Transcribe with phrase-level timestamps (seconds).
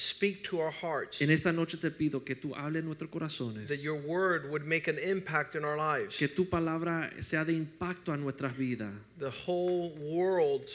[0.00, 3.66] speak to our hearts, en esta noche te pido que tú hables en nuestros corazones,
[3.66, 6.16] that your word would make an impact in our lives.
[6.16, 8.92] que tu palabra sea de impacto a nuestras vidas.
[9.18, 10.68] The whole world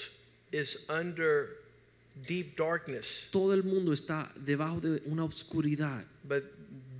[0.52, 1.52] is under
[2.28, 6.44] deep darkness, Todo el mundo está debajo de una oscuridad, but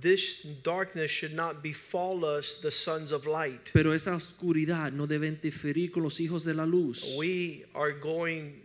[0.00, 3.70] this darkness should not befall us, the sons of light.
[3.74, 7.16] pero esa oscuridad no debe interferir con los hijos de la luz.
[7.18, 8.62] We are going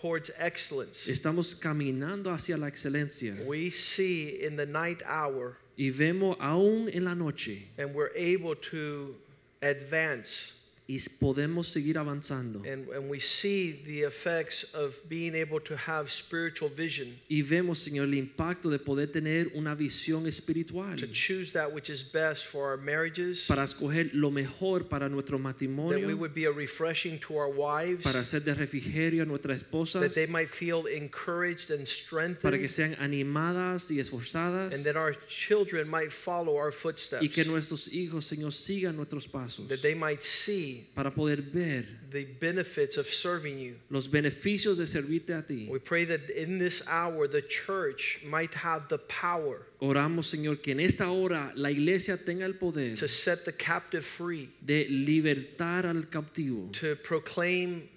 [0.00, 1.06] towards excellence.
[1.08, 7.04] Estamos caminando hacia la excelencia We see in the night hour, y vemos aún en
[7.04, 9.14] la noche and we're able to
[9.62, 10.52] advance.
[10.90, 12.62] Y podemos seguir avanzando.
[12.64, 17.78] And, and we see the effects of being able to have spiritual vision, Y vemos,
[17.78, 20.96] Señor, el impacto de poder tener una visión espiritual.
[20.96, 25.36] To choose that which is best for our marriages, para escoger lo mejor para nuestro
[25.36, 29.26] that we matrimonio, would be a refreshing to our wives, para ser de refrigerio a
[29.26, 31.86] nuestras esposas, that they might feel encouraged and
[32.40, 34.74] para que strengthened, sean animadas y esforzadas.
[34.74, 39.26] And that our children might follow our y footsteps, que nuestros hijos, Señor, sigan nuestros
[39.26, 39.68] pasos.
[39.68, 43.74] That they might see para poder ver the benefits of serving you.
[43.90, 45.68] los beneficios de servirte a ti.
[45.70, 50.72] We pray that in this hour the church might have the power Oramos, Señor, que
[50.72, 55.86] en esta hora la iglesia tenga el poder to set the captive free, de libertar
[55.86, 57.88] al cautivo, to proclaim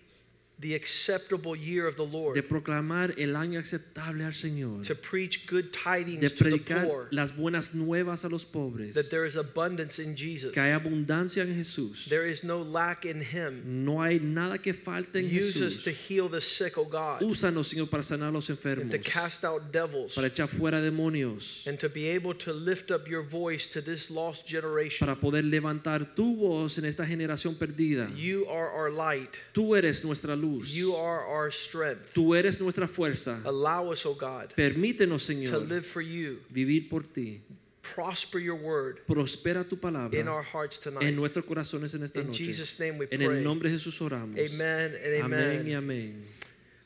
[0.61, 5.47] the acceptable year of the Lord, de proclamar el año aceptable al Señor, to preach
[5.47, 9.25] good tidings de to the predicar poor, las buenas nuevas a los pobres, that there
[9.25, 10.53] is abundance in Jesus.
[10.53, 12.07] que hay abundancia en Jesús.
[12.09, 13.83] There is no lack in Him.
[13.83, 17.73] No hay nada que falte en Use us to heal the sick, O God, Úsanos,
[17.73, 21.65] Señor, para sanar a los and enfermos, to cast out devils, para echar fuera demonios,
[21.65, 25.07] and to be able to lift up your voice to this lost generation.
[25.07, 28.15] para poder levantar tu voz en esta generación perdida.
[28.15, 29.33] You are our light.
[29.53, 30.50] Tú eres nuestra luz.
[30.73, 32.13] You are our strength.
[32.13, 33.41] Tú eres nuestra fuerza.
[33.45, 36.39] Allow us, O God, Permítenos, to Señor, live for you.
[36.49, 37.41] vivir por ti.
[37.81, 41.13] Prosper your word Prospera tu in palabra our hearts en tonight.
[41.15, 42.45] nuestros corazones en esta In noche.
[42.45, 43.43] Jesus' name we En el pray.
[43.43, 44.37] nombre de Jesús oramos.
[44.39, 46.23] Amen and Amén y amén.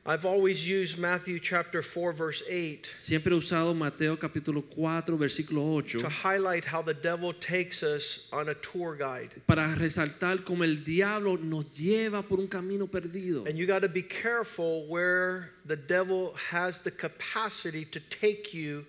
[0.07, 5.77] I've always used Matthew chapter 4, verse 8 Siempre he usado Mateo capítulo 4, versículo
[5.79, 9.31] 8, to highlight how the devil takes us on a tour guide.
[9.47, 13.47] para resaltar cómo el diablo nos lleva por un camino perdido.
[13.47, 18.85] And you got to be careful where the devil has the capacity to take you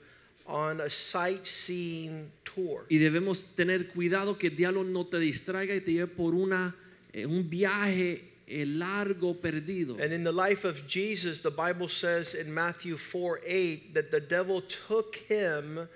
[0.47, 2.84] on a sightseeing tour.
[2.91, 6.76] Y debemos tener cuidado que el diablo no te distraiga y te lleve por una,
[7.15, 9.99] eh, un viaje eh, largo perdido.
[10.01, 14.21] And in the life of Jesus, the Bible says in Matthew 4 8 that the
[14.21, 15.89] devil took him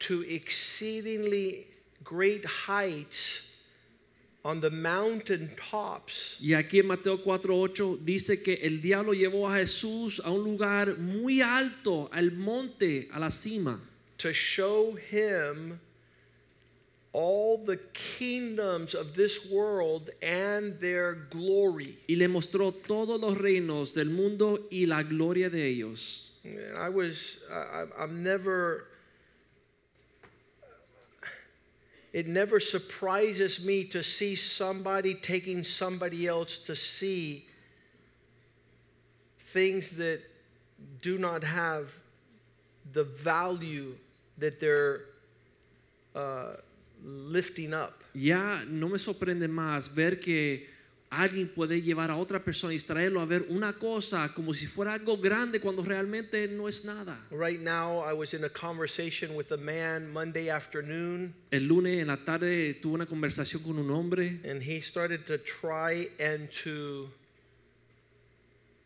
[0.00, 1.66] to exceedingly
[2.04, 3.48] great heights
[4.44, 9.58] on the mountain tops Y aquí en Mateo 4:8 dice que el diablo llevó a
[9.58, 13.80] Jesús a un lugar muy alto, al monte, a la cima,
[14.18, 15.78] to show him
[17.12, 21.96] all the kingdoms of this world and their glory.
[22.08, 26.30] y le mostró todos los reinos del mundo y la gloria de ellos.
[26.76, 28.88] I was, I- I'm never,
[32.12, 37.46] it never surprises me to see somebody taking somebody else to see
[39.38, 40.20] things that
[41.00, 41.92] do not have
[42.92, 43.94] the value
[44.38, 45.02] that they're
[46.14, 46.54] uh,
[47.04, 47.94] lifting up.
[48.14, 50.70] Ya no me sorprende más ver que
[51.12, 54.94] alguien puede llevar a otra persona y traerlo a ver una cosa como si fuera
[54.94, 57.26] algo grande cuando realmente no es nada.
[57.30, 62.06] Right now, I was in a conversation with a man Monday afternoon, El lunes en
[62.06, 67.08] la tarde tuve una conversación con un hombre and he started to try and to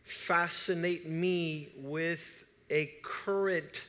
[0.04, 3.84] fascinate me with a current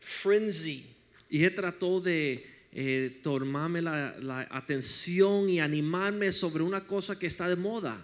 [0.00, 0.84] frenzy.
[1.30, 7.26] y él trató de eh, tomarme la, la atención y animarme sobre una cosa que
[7.26, 8.00] está de moda.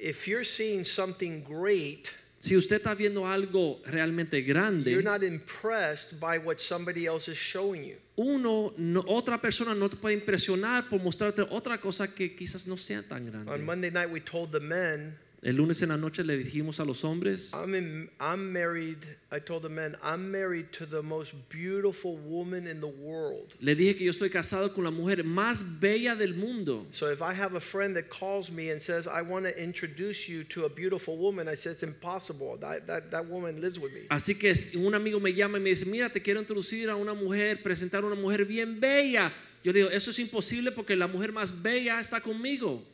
[0.00, 2.08] If you're seeing something great,
[2.38, 7.38] Si usted está viendo algo realmente you're grande, not impressed by what somebody else is
[7.38, 7.96] showing you.
[8.16, 12.76] uno, no- otra persona no te puede impresionar por mostrarte otra cosa que quizás no
[12.76, 13.58] sea tan On grande.
[13.64, 17.02] Monday night, we told the men El lunes en la noche le dijimos a los
[17.02, 18.98] hombres, I'm, in, I'm married,
[19.32, 23.52] I told the men, I'm married to the most beautiful woman in the world.
[23.60, 26.86] le dije que yo estoy casado con la mujer más bella del mundo.
[26.92, 30.28] So if I have a friend that calls me and says, I want to introduce
[30.28, 32.56] you to a beautiful woman, I said, it's impossible.
[32.60, 34.02] That, that, that woman lives with me.
[34.10, 37.14] Así que un amigo me llama y me dice, mira, te quiero introducir a una
[37.14, 39.32] mujer, presentar a una mujer bien bella.
[39.64, 42.84] Yo digo, eso es imposible porque la mujer más bella está conmigo.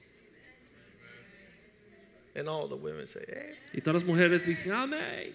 [2.39, 3.55] And all the women say, hey.
[3.75, 5.33] Y todas las mujeres dicen, amén.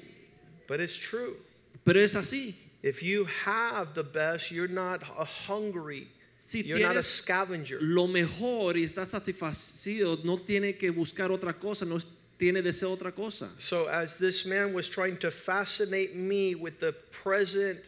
[0.68, 1.36] But it's true.
[1.84, 2.56] Pero es así.
[2.82, 6.08] If you have the best, you're not a hungry.
[6.40, 7.80] Si You're not a scavenger.
[7.82, 11.98] lo mejor y estás satisfacido, no tiene que buscar otra cosa, no
[12.38, 13.50] tiene deseo otra cosa.
[13.60, 17.80] So as this man was trying to fascinate me with the present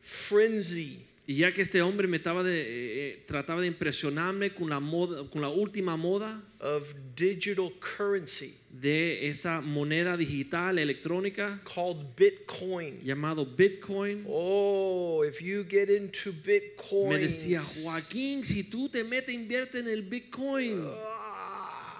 [0.00, 2.64] frenzy Y ya que este hombre me estaba de, eh,
[3.10, 9.28] eh, trataba de impresionarme con la moda, con la última moda of digital currency de
[9.28, 13.00] esa moneda digital electrónica called Bitcoin.
[13.04, 19.32] llamado Bitcoin, Oh, if you get into Bitcoin, me decía Joaquín, si tú te metes
[19.32, 20.90] invierte en el Bitcoin.
[21.06, 21.92] Ah,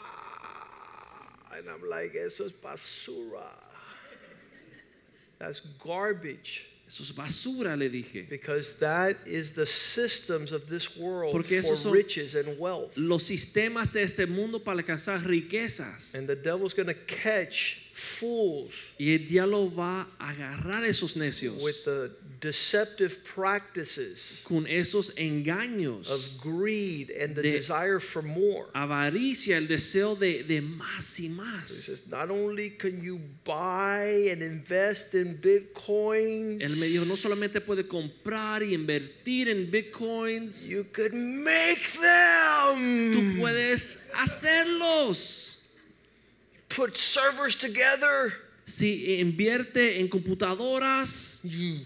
[1.56, 3.54] and I'm like, eso es basura.
[5.38, 6.71] That's garbage.
[6.92, 8.28] Eso es basura, le dije.
[8.28, 12.94] Because that is the systems of this world Porque esos for son- riches and wealth.
[12.98, 16.14] Los sistemas de este mundo para alcanzar riquezas.
[16.14, 21.62] And the devil's going to catch fools Y el diablo va a agarrar esos necios
[21.62, 22.10] with the
[22.42, 28.66] deceptive practices con esos engaños, of greed and the De- desire for more.
[28.74, 31.68] avaricia, el deseo de, de más y más.
[31.68, 37.60] says, not only can you buy and invest in bitcoins, Él me dijo, no solamente
[37.60, 43.14] puede comprar y invertir en bitcoins, you could make them.
[43.14, 45.60] tú puedes hacerlos.
[46.68, 48.32] Put servers together.
[48.64, 51.80] Si invierte en computadoras You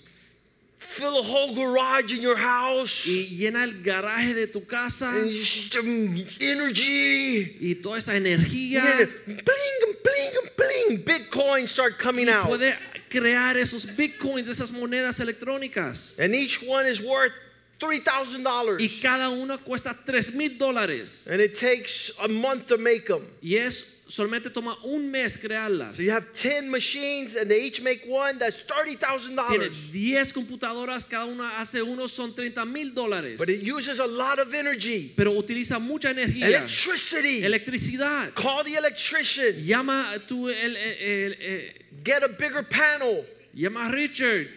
[0.89, 3.07] fill a whole garage in your house.
[3.07, 7.57] y llena el garaje de tu casa and just, um, energy.
[7.61, 11.05] y toda esta energía Yeah, bling, bling, bling.
[11.05, 12.47] Bitcoins start coming out.
[12.49, 12.75] puede
[13.11, 16.19] crear esos bitcoins, esas monedas electrónicas.
[16.21, 17.33] And each one is worth
[17.79, 18.81] $3,000.
[18.81, 21.29] Y cada una cuesta 3 mil dólares.
[21.31, 23.27] And it takes a month to make them.
[23.43, 25.97] Y es solamente toma un mes crearlas.
[25.97, 29.93] So you have 10 machines and they each make one, that's Tiene $30,000.
[29.93, 33.37] 10 computadoras, cada una hace uno, son 30 mil dólares.
[33.39, 35.13] But it uses a lot of energy.
[35.17, 37.43] Pero utiliza mucha energía, Electricity.
[37.45, 38.33] electricidad.
[38.35, 39.55] Call the electrician.
[39.61, 41.73] Llama a tu, el, el- el-
[42.05, 43.25] Get a bigger panel.
[43.55, 44.49] llama a Richard.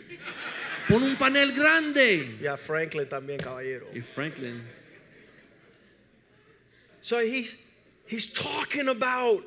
[0.88, 2.38] Pon un panel grande.
[2.42, 3.88] Yeah, Franklin también, caballero.
[3.96, 4.62] Y Franklin.
[7.02, 7.56] So he's
[8.10, 9.44] he's talking about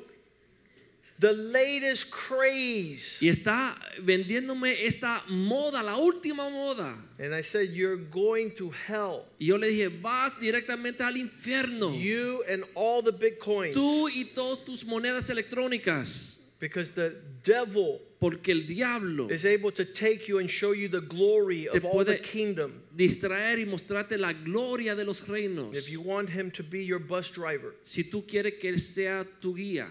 [1.19, 3.19] the latest craze.
[3.21, 6.97] Y está vendiéndome esta moda, la última moda.
[7.19, 9.27] And I said, You're going to hell.
[9.39, 11.95] Y yo le dije, vas directamente al infierno.
[11.95, 13.75] You and all the bitcoins.
[13.75, 16.51] Tú y todas tus monedas electrónicas.
[16.59, 21.01] Because the devil Porque el diablo is able to take you and show you the
[21.01, 22.81] glory of all the kingdom.
[22.97, 25.75] distraer y mostrarte la gloria de los reinos.
[25.75, 29.27] If you want him to be your bus driver, Si tú quieres que él sea
[29.41, 29.89] tu guía.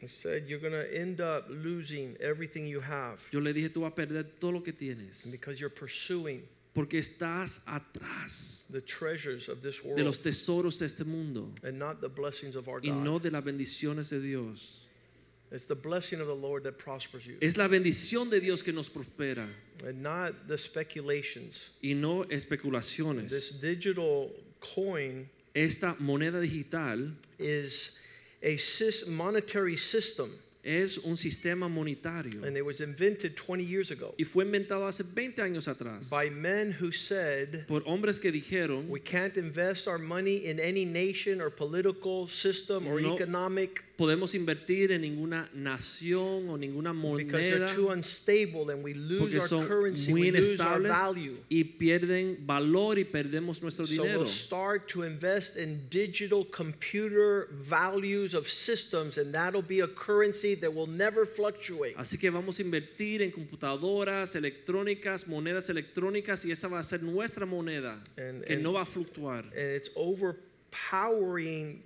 [0.00, 3.82] he said, You're going to end up losing everything you have Yo le dije, tú
[3.82, 5.30] vas a perder todo lo que tienes.
[5.30, 6.42] because you're pursuing
[6.74, 11.78] Porque estás atrás the treasures of this de world los tesoros de este mundo and
[11.78, 13.22] not the blessings of our y no God.
[13.24, 14.83] de las bendiciones de Dios.
[15.54, 18.72] It's the blessing of the Lord that prospers you Es la bendición de Dios que
[18.72, 19.46] nos prospera
[19.86, 21.70] and not the speculations.
[21.82, 23.30] y no especulaciones.
[23.30, 24.30] This digital
[24.60, 27.92] coin Esta moneda digital is
[28.42, 28.58] a
[29.08, 30.30] monetary system
[30.64, 35.04] es un sistema monetario and it was invented 20 years ago y fue inventado hace
[35.04, 39.98] 20 años atrás by men who said por hombres que dijeron we can't invest our
[39.98, 43.14] money in any nation or political system or No.
[43.14, 47.66] economic podemos invertir en ninguna nación o ninguna moneda
[49.20, 50.92] porque son currency, muy inestables
[51.48, 54.18] y pierden valor y perdemos nuestro So dinero.
[54.20, 60.56] we'll start to invest in digital computer values of systems, and that'll be a currency
[60.56, 61.94] that will never fluctuate.
[61.96, 67.02] Así que vamos a invertir en computadoras electrónicas, monedas electrónicas y esa va a ser
[67.02, 69.44] nuestra moneda And- que and- no va a fluctuar.
[69.54, 71.82] And it's overpowering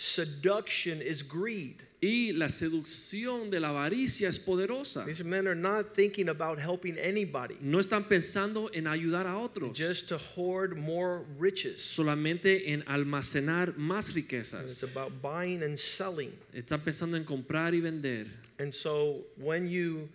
[0.00, 1.76] seduction is greed.
[2.02, 5.04] Y la seducción de la avaricia es poderosa.
[5.04, 9.76] These men are not thinking about helping anybody, No están pensando en ayudar a otros,
[9.76, 11.82] just to hoard more riches.
[11.82, 14.62] solamente en almacenar más And riquezas.
[14.64, 16.32] it's about buying and selling.
[16.54, 18.26] Están pensando en comprar y vender.
[18.58, 20.08] And so when you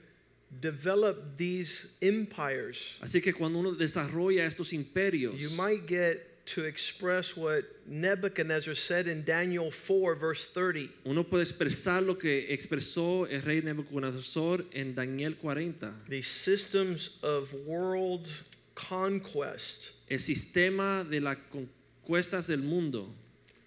[0.62, 7.36] develop these empires, Así que cuando uno desarrolla estos imperios, you might get to express
[7.36, 10.90] what Nebuchadnezzar said in Daniel 4, verse 30.
[11.06, 15.92] uno puede expresar lo que expresó el rey Nebuchadnezzar en Daniel 40.
[16.08, 18.28] These systems of world
[18.76, 23.08] conquest El sistema de las conquistas del mundo,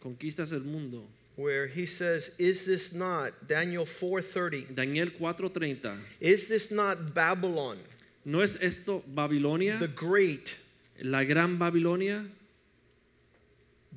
[0.00, 1.02] conquistas del mundo.
[1.36, 5.96] where he says, Is this not, Daniel 4:30, Daniel 4:30.
[6.20, 7.76] is this not Babylon,
[8.24, 10.54] ¿No es esto Babilonia, the great,
[11.02, 12.24] la gran Babilonia?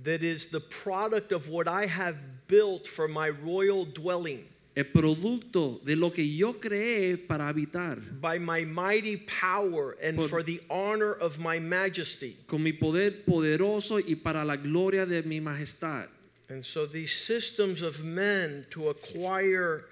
[0.03, 2.15] That is the product of what I have
[2.47, 4.45] built for my royal dwelling?
[4.75, 10.29] El producto de lo que yo creé para habitar, By my mighty power and Por-
[10.29, 12.37] for the honor of my majesty.
[12.47, 16.07] con mi poder poderoso y para la gloria de mi majestad.
[16.49, 19.85] And so these systems of men to acquire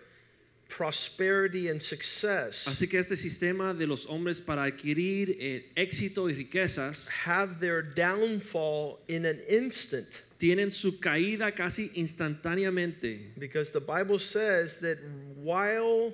[0.69, 6.33] prosperity and success Así que este sistema de los hombres para adquirir eh, éxito y
[6.33, 10.07] riquezas have their downfall in an instant
[10.39, 13.19] tienen su caída casi instantáneamente.
[13.37, 14.97] because the Bible says that
[15.35, 16.13] while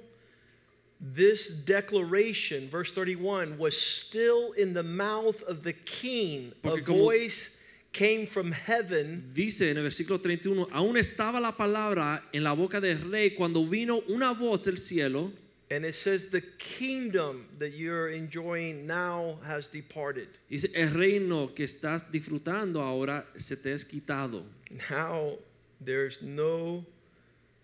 [1.00, 7.60] this declaration, verse 31, was still in the mouth of the king, a como- voice
[7.96, 12.82] came from heaven Dice en el versículo 31, aún estaba la palabra en la boca
[12.82, 15.32] del rey cuando vino una voz del cielo
[15.72, 20.28] and it says, The kingdom that you're enjoying now has departed.
[20.50, 24.44] Dice, el reino que estás disfrutando ahora se te es quitado.
[24.90, 25.38] Now
[25.82, 26.86] there's no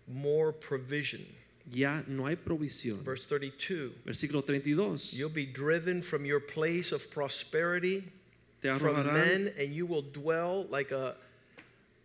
[0.08, 1.24] more provision.
[1.70, 3.04] Ya no hay provisión.
[3.04, 5.14] Verse 32 Versículo 32.
[5.14, 8.10] You'll be driven from your place of prosperity
[8.78, 11.14] from men, and you will dwell like a,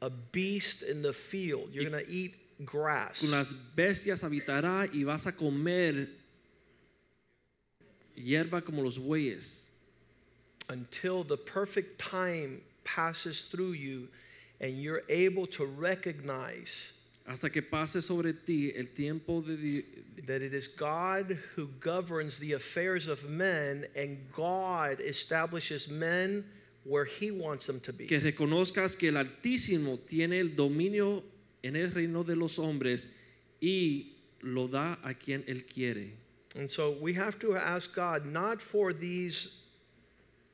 [0.02, 1.70] a beast in the field.
[1.72, 2.36] You're going to eat
[2.66, 3.22] grass.
[3.22, 6.08] con las bestias habitará y vas a comer
[8.18, 9.72] hierba como los bueyes.
[10.70, 14.08] until the perfect time passes through you
[14.60, 16.92] and you're able to recognize
[17.28, 19.84] Hasta que pase sobre ti el tiempo de
[20.28, 26.46] that it is God who governs the affairs of men and God establishes men
[26.86, 28.08] where he wants them to be.
[28.08, 31.22] que reconozcas que el Altísimo tiene el dominio
[31.64, 33.10] en el reino de los hombres
[33.62, 36.14] y lo da a quien él quiere.
[36.56, 39.52] And so we have to ask God not for these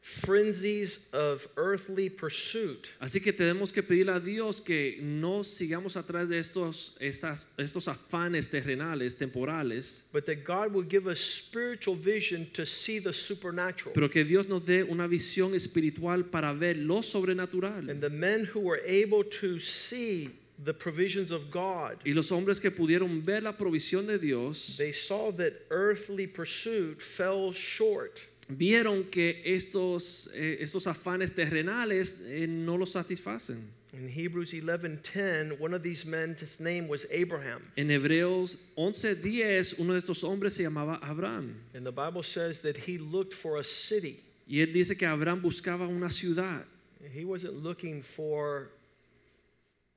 [0.03, 6.27] frenzies of earthly pursuit, Así que tenemos que pedirle a Dios que no sigamos atrás
[6.27, 12.47] de estos, estas, estos afanes terrenales, temporales, but that God will give us spiritual vision
[12.53, 13.93] to see the supernatural.
[13.93, 17.89] pero que Dios nos dé una visión espiritual para ver lo sobrenatural.
[17.89, 20.31] And the men who were able to see
[20.63, 24.91] the provisions of God, Y los hombres que pudieron ver la provisión de Dios, they
[24.91, 28.19] saw that earthly pursuit fell short.
[28.49, 33.69] Vieron que estos, eh, estos afanes terrenales eh, no los satisfacen.
[33.93, 37.61] In Hebrews 11:10, one of these men, his name was Abraham.
[37.77, 41.55] En Hebreos 11:10, uno de estos hombres se llamaba Abraham.
[41.75, 44.19] And the Bible says that he looked for a city.
[44.47, 46.65] Y él dice que Abraham buscaba una ciudad.
[47.13, 48.71] He wasn't looking for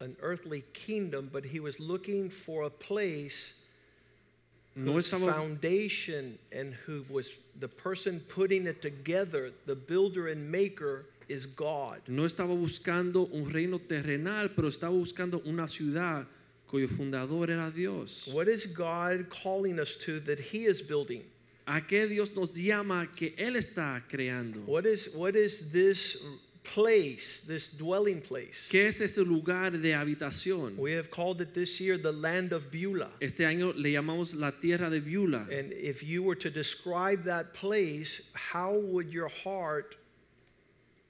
[0.00, 3.54] an earthly kingdom, but he was looking for a place
[4.76, 10.50] No whose estaba, foundation and who was the person putting it together, the builder and
[10.50, 12.02] maker is God.
[12.08, 16.26] no estaba buscando un reino terrenal, pero estaba buscando una ciudad
[16.68, 18.28] cuyo fundador era Dios.
[18.32, 21.22] What is God calling us to that he is building?
[21.66, 24.64] ¿A qué Dios nos llama que Él está creando?
[24.66, 26.16] What is what is this
[26.74, 28.66] place, this dwelling place?
[28.68, 30.76] ¿Qué es este lugar de habitación?
[30.76, 33.10] We have called it this year the land of Beulah.
[33.20, 35.46] Este año le llamamos la tierra de Beulah.
[35.50, 39.96] And if you were to describe that place, how would your heart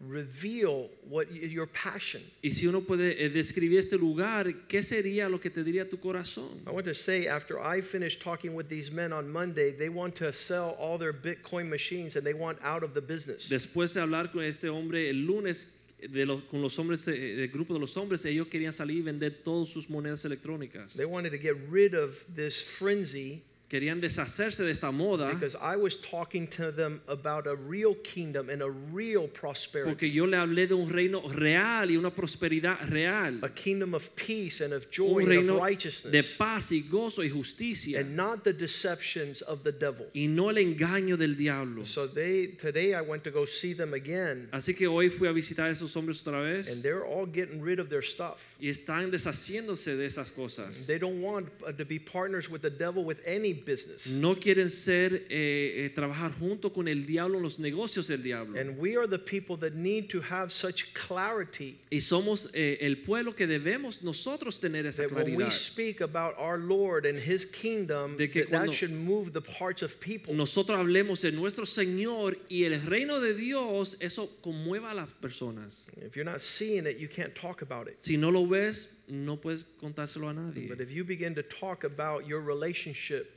[0.00, 2.22] reveal what your passion?
[2.42, 5.98] Y si uno puede eh, describir este lugar, ¿qué sería lo que te diría tu
[5.98, 6.60] corazón?
[6.66, 10.14] I want to say, after I finished talking with these men on Monday, they want
[10.16, 13.48] to sell all their Bitcoin machines and they want out of the business.
[13.48, 17.72] Después de hablar con este hombre el lunes de los- con los hombres del grupo
[17.72, 20.94] de los hombres, ellos querían salir y vender todas sus monedas electrónicas.
[20.94, 25.74] They wanted to get rid of this frenzy Querían deshacerse de esta moda because I
[25.74, 29.90] was talking to them about a real kingdom and a real prosperity.
[29.90, 33.40] porque yo le hablé de un reino real y una prosperidad real.
[33.42, 37.24] A kingdom of peace and of joy Un and reino of de paz y gozo
[37.24, 40.06] y justicia And not the deceptions of the devil.
[40.14, 41.84] y no el engaño del diablo.
[41.86, 45.32] So they today I went to go see them again Así que hoy fui a
[45.32, 46.72] visitar a esos hombres otra vez.
[46.72, 48.54] and they're all getting rid of their stuff.
[48.60, 50.86] y están deshaciéndose de esas cosas.
[50.86, 54.06] They don't want uh, to be partners with the devil with any business.
[54.06, 58.58] No quieren ser, eh, eh, trabajar junto con el diablo en los negocios del diablo.
[58.58, 62.98] And we are the people that need to have such clarity Y somos eh, el
[62.98, 67.44] pueblo que debemos nosotros tener esa that when we speak about our Lord and his
[67.44, 70.34] kingdom, De que that, that should move the hearts of people.
[70.34, 75.90] Nosotros hablemos de nuestro Señor y el reino de Dios, eso conmueva a las personas.
[76.04, 77.96] If you're not seeing it, you can't talk about it.
[77.96, 80.68] Si no lo ves, no puedes contárselo a nadie.
[80.68, 83.32] But if you begin to talk about your relationship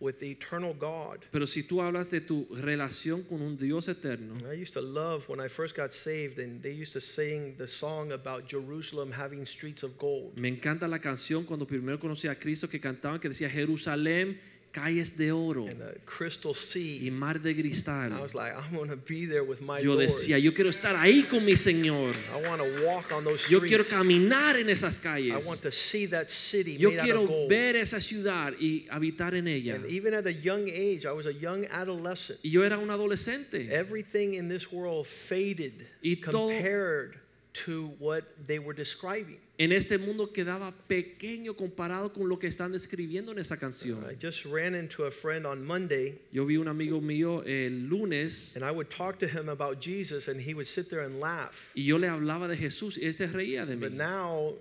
[0.00, 4.34] with the eternal God, Pero si tú hablas de tu relación con un Dios eterno,
[4.50, 7.66] I used to love when I first got saved, and they used to sing the
[7.66, 10.36] song about Jerusalem having streets of gold.
[10.36, 14.38] me encanta la canción cuando primero conocí a Cristo que cantaban que decía Jerusalén,
[14.76, 18.10] calles de oro and a crystal y mar de I cristal.
[18.20, 21.22] was like, I'm going to be there with my Yo decía, yo quiero estar ahí
[21.28, 22.14] con mi Señor.
[22.34, 25.60] I want to walk on those Yo quiero caminar en esas I want calles.
[25.62, 29.76] to see that city Yo quiero ver esa ciudad y habitar en ella.
[29.76, 32.40] And even at a young age, I was a young adolescent.
[32.44, 33.70] Y yo era un adolescente.
[33.70, 35.86] Everything in this world faded
[36.22, 37.18] compared
[37.64, 39.38] to what they were describing.
[39.58, 44.04] En este mundo quedaba pequeño comparado con lo que están describiendo en esa canción.
[44.10, 48.54] I just ran into a friend on Monday, Yo vi un amigo mío el lunes
[48.54, 51.70] and I would talk to him about Jesus, and he would sit there and laugh.
[51.74, 53.96] y yo le hablaba de Jesús y él se reía de But mí.
[53.96, 54.54] now,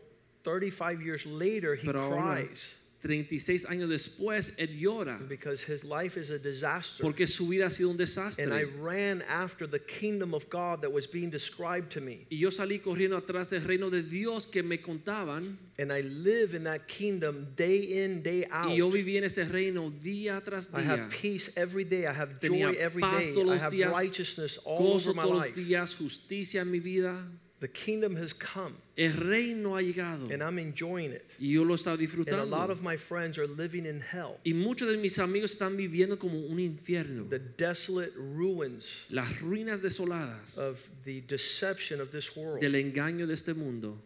[0.43, 6.17] 35 years later, he Pero ahora, cries 36 años después, él llora because his life
[6.17, 7.03] is a disaster.
[7.03, 8.65] porque su vida ha sido un And I desastre.
[8.81, 12.25] ran after the kingdom of God that was being described to me.
[12.31, 16.55] Y yo salí corriendo atrás del reino de Dios que me contaban And I live
[16.55, 18.69] in that kingdom day in, day out.
[18.69, 20.79] y yo viví en este reino día tras día.
[20.79, 22.05] I have peace every day.
[22.07, 25.55] I have joy every paz I have días, righteousness all over my todos los life.
[25.55, 27.15] días, justicia en mi vida.
[27.61, 31.25] The kingdom has come, El reino ha llegado and I'm enjoying it.
[31.39, 34.39] y yo lo he estado And a lot of my friends are living in hell.
[34.45, 37.29] Y muchos de mis amigos están viviendo como un infierno.
[37.29, 42.59] The desolate ruins Las ruinas desoladas of the deception of this world.
[42.59, 43.97] del engaño de este mundo.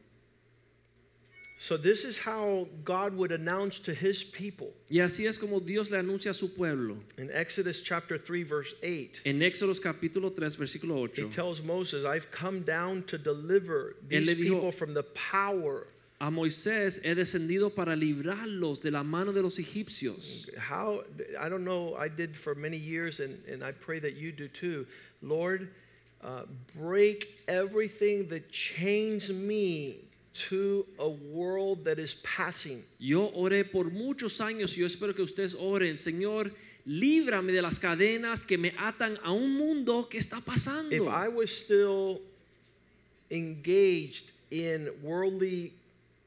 [1.62, 5.91] So, this is how God would announce to his people Y así es como Dios
[5.91, 6.95] le anuncia a su pueblo.
[7.17, 9.22] in Exodus chapter 3, verse 8.
[9.26, 11.32] En Éxodos capítulo 3, versículo He 8.
[11.34, 15.88] tells Moses, I've come down to deliver these dijo- people from the power.
[16.22, 20.50] A Moisés he descendido para librarlos de la mano de los egipcios.
[20.58, 21.04] How,
[21.38, 24.48] I don't know, I did for many years, and, and I pray that you do
[24.48, 24.86] too.
[25.22, 25.69] Lord,
[26.24, 26.43] uh,
[26.74, 29.98] break everything that chains me
[30.47, 32.84] to a world that is passing.
[32.99, 36.52] Yo oré por muchos años y yo espero que ustedes oren, Señor,
[36.86, 40.91] líbrame de las cadenas que me atan a un mundo que está pasando.
[40.91, 42.21] If I was still
[43.30, 45.73] engaged in worldly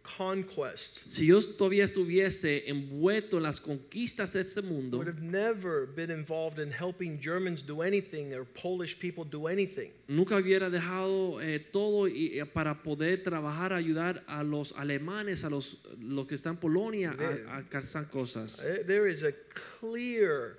[0.02, 5.86] conquest, Si yo todavía estuviese envuelto en las conquistas de este mundo, would have never
[5.86, 9.90] been involved in helping Germans do anything or Polish people do anything.
[10.08, 15.50] nunca hubiera dejado eh, todo y- eh, para poder trabajar, ayudar a los alemanes, a
[15.50, 18.58] los, los que están en Polonia a, a alcanzar cosas.
[18.64, 19.32] There- There is a
[19.80, 20.58] clear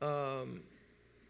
[0.00, 0.60] um,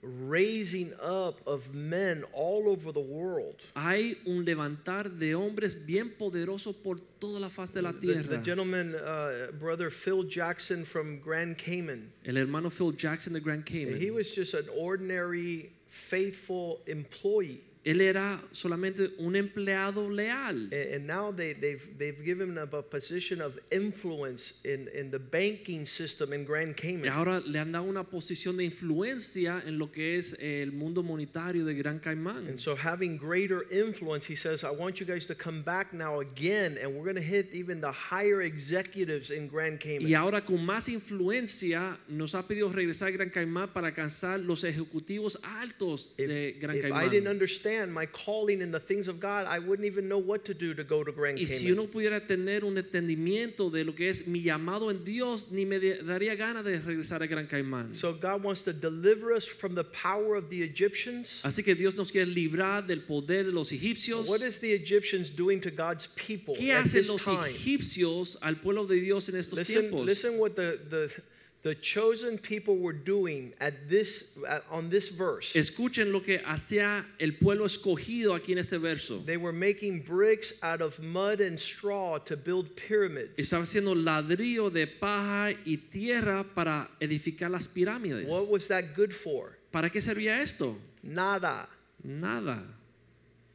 [0.02, 3.56] raising up of men all over the world.
[3.76, 8.38] Hay un levantar de hombres bien poderosos por toda la faz de la The, the
[8.38, 13.96] gentleman, uh, brother Phil Jackson from Grand Cayman, El hermano Phil Jackson de Grand Cayman.
[14.00, 17.60] he was just an ordinary, faithful employee.
[17.84, 20.68] Él era solamente un empleado leal.
[20.72, 25.18] And, and now they, they've, they've given him a position of influence in, in the
[25.18, 27.08] banking system in Grand Y Cayman.
[27.08, 31.64] ahora le han dado una posición de influencia en lo que es el mundo monetario
[31.64, 32.48] de Gran Caimán.
[32.48, 36.20] And so, having greater influence, he says, I want you guys to come back now
[36.20, 40.08] again, and we're going to hit even the higher executives in Grand Cayman.
[40.08, 44.62] Y ahora con más influencia nos ha pedido regresar a Gran Caimán para alcanzar los
[44.62, 47.38] ejecutivos altos de Gran if I didn't Caimán.
[47.72, 50.74] Understand my calling in the things of God, I wouldn't even know what to do
[50.74, 51.76] to go to Grand Y si yo Cayman.
[51.76, 55.78] no pudiera tener un entendimiento de lo que es mi llamado en Dios, ni me
[55.78, 57.94] daría ganas de regresar a Gran Caimán.
[57.94, 61.40] So, God wants to deliver us from the power of the Egyptians.
[61.44, 64.28] Así que Dios nos quiere librar del poder de los egipcios.
[64.28, 67.48] What is the Egyptians doing to God's people ¿Qué hacen los time?
[67.48, 70.06] egipcios al pueblo de Dios en estos Listen, tiempos?
[70.06, 71.22] listen what the, the,
[71.62, 75.52] the chosen people were doing at this at, on this verse.
[75.54, 79.18] Escuchen lo que hacía el pueblo escogido aquí en este verso.
[79.24, 83.38] They were making bricks out of mud and straw to build pyramids.
[83.38, 88.26] Estaba haciendo ladrillo de paja y tierra para edificar las pirámides.
[88.28, 89.58] What was that good for?
[89.70, 90.76] ¿Para qué servía esto?
[91.02, 91.68] Nada.
[92.02, 92.64] Nada.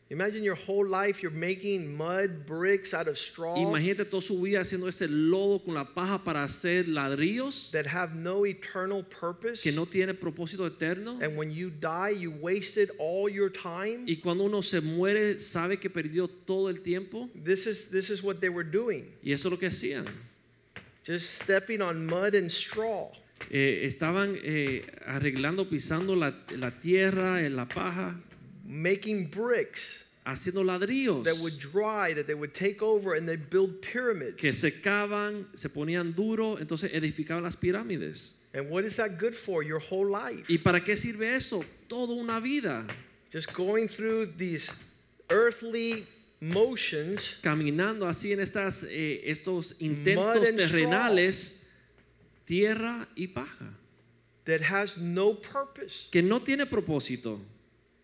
[0.10, 4.62] Imagine your whole life you're making mud bricks out of straw Imagínate toda su vida
[4.62, 9.62] haciendo ese lodo con la paja para hacer ladrillos that have no eternal purpose.
[9.62, 11.20] que no tiene propósito eterno.
[11.22, 14.06] And when you die, you wasted all your time.
[14.08, 17.30] Y cuando uno se muere, sabe que perdió todo el tiempo.
[17.36, 19.12] This is this is what they were doing.
[19.22, 20.06] Y eso es lo que hacían.
[21.06, 23.12] Just stepping on mud and straw.
[23.52, 28.20] Eh, estaban eh, arreglando, pisando la, la tierra, en la paja,
[28.68, 33.82] making bricks haciendo ladrillos that would dry, that they would take over, and they build
[33.82, 34.36] pyramids.
[34.38, 38.36] que secaban, se ponían duro, entonces edificaban las pirámides.
[38.54, 39.64] And what is that good for?
[39.64, 40.48] Your whole life.
[40.50, 41.64] ¿Y para qué sirve eso?
[41.88, 42.86] Toda una vida.
[43.32, 44.72] Just going through these
[45.30, 46.08] earthly
[46.40, 51.68] motions Caminando así en estas, eh, estos intentos terrenales,
[52.46, 53.74] tierra y paja,
[54.46, 56.08] that has no purpose.
[56.12, 57.40] que no tiene propósito.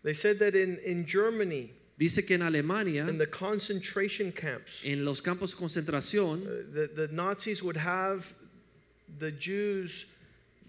[0.04, 5.04] They said that in, in Germany, Dice que en Alemania, in the concentration camps, en
[5.04, 8.34] los campos de concentración, uh, the, the Nazis would have
[9.18, 10.06] the Jews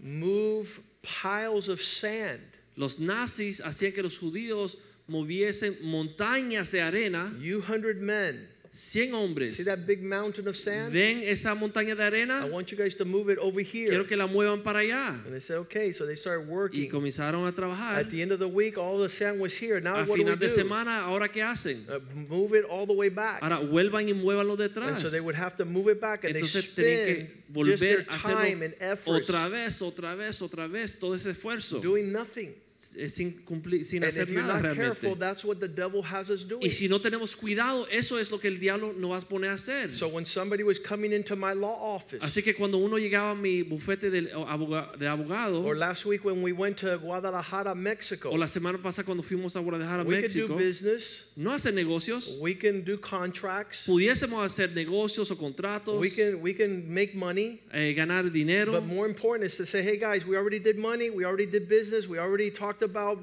[0.00, 2.42] move piles of sand.
[2.76, 4.76] los nazis hacían que los judíos
[5.08, 9.56] moviesen montañas de arena, You hundred men, 100 hombres.
[9.56, 10.92] see that big mountain of sand?
[10.92, 12.44] ¿Ven esa montaña de arena.
[12.46, 13.88] I want you guys to move it over here.
[13.88, 15.24] Quiero que la muevan para allá.
[15.24, 15.92] And they said, okay.
[15.92, 16.90] So they started Y working.
[16.90, 17.98] comenzaron a trabajar.
[17.98, 19.80] At the end of the week, all the sand was here.
[19.80, 20.52] Now A what do we final de do?
[20.54, 21.84] semana, ¿ahora qué hacen?
[21.88, 23.42] Uh, move it all the way back.
[23.42, 24.98] Ahora vuelvan y muévanlo And detrás.
[25.00, 27.06] so they would have to move it back, and they Entonces tenían spend
[27.54, 31.26] que just their volver time and effort otra vez, otra vez, otra vez, todo ese
[31.30, 32.52] esfuerzo doing nothing.
[32.98, 35.18] Eh, sin, cumplir, sin And hacer if you're nada not careful, realmente.
[35.20, 36.62] that's what the devil has us doing.
[36.62, 39.50] Y si no tenemos cuidado, eso es lo que el diablo nos va a poner
[39.50, 39.92] a hacer.
[39.92, 43.34] So when somebody was coming into my law office, Así que cuando uno llegaba a
[43.34, 48.30] mi bufete de, aboga- de abogado, or last week when we went to Guadalajara, Mexico,
[48.30, 51.72] o la semana pasada cuando fuimos a Guadalajara, we could do México, business, no hacer
[51.74, 57.14] negocios, we can do contracts, pudiésemos hacer negocios o contratos, we can we can make
[57.14, 57.60] money.
[57.72, 61.10] eh, ganar dinero, But more important is to say, hey guys, we already did money,
[61.10, 63.18] we already did business, we already talked about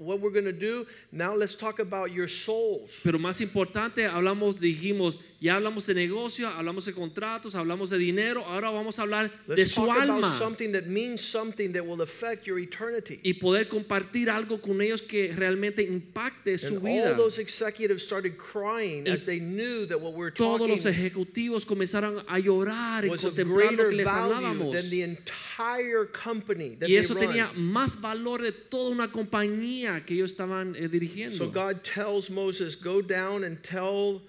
[0.00, 0.86] what we're going to do.
[1.12, 3.00] Now let's talk about your souls.
[3.04, 8.42] Pero más importante, hablamos, dijimos, ya hablamos de negocio, hablamos de contratos, hablamos de dinero,
[8.46, 12.58] ahora vamos a hablar de su alma something that means something that will affect your
[12.58, 13.20] eternity.
[13.22, 17.10] y poder compartir algo con ellos que realmente impacte su And vida.
[17.10, 20.74] all those executives started crying Y as they knew that what we were Todos talking
[20.76, 24.72] los ejecutivos comenzaron a llorar y contemplando greater que les hablábamos.
[24.72, 27.26] than the entire company that Y they eso run.
[27.26, 31.36] tenía más valor de toda una compañía que ellos estaban eh, dirigiendo.
[31.36, 34.20] So God tells Moses, "Go down and tell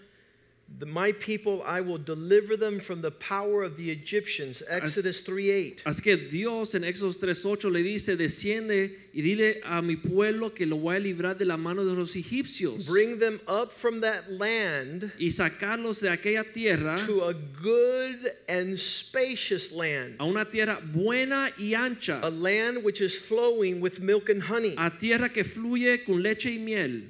[0.86, 5.82] my people I will deliver them from the power of the Egyptians." Exodus 3:8.
[5.86, 10.66] Así que Dios en Éxodo 3:8 le dice, desciende y dile a mi pueblo que
[10.66, 14.30] lo voy a librar de la mano de los egipcios Bring them up from that
[14.32, 20.80] land y sacarlos de aquella tierra to a good and spacious land, a una tierra
[20.82, 24.74] buena y ancha, a land which is flowing with milk and honey.
[24.78, 27.10] a tierra que fluye con leche y miel.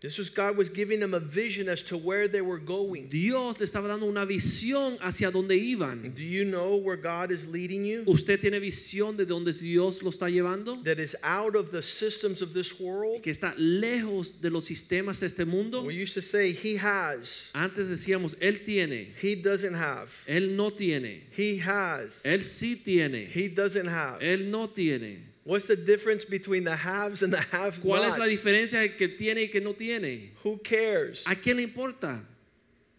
[0.00, 3.08] This was God was giving them a vision as to where they were going.
[3.08, 6.14] Dios le estaba dando una visión hacia donde iban.
[6.14, 8.04] Do you know where God is leading you?
[8.06, 10.82] ¿Usted tiene visión de donde Dios lo está llevando?
[10.84, 13.22] That is out of the systems of this world.
[13.22, 15.82] Que está lejos de los sistemas de este mundo.
[15.82, 20.24] We used to say he has, Antes decíamos, Él tiene, he doesn't have.
[20.28, 24.20] Él no tiene, He has, Él sí tiene, he doesn't have.
[24.20, 25.27] Él no tiene.
[25.48, 29.44] What's the difference between the haves and the have ¿Cuál es la diferencia que tiene
[29.44, 30.32] y que no tiene?
[30.44, 31.24] Who cares?
[31.26, 32.20] ¿A quién le importa?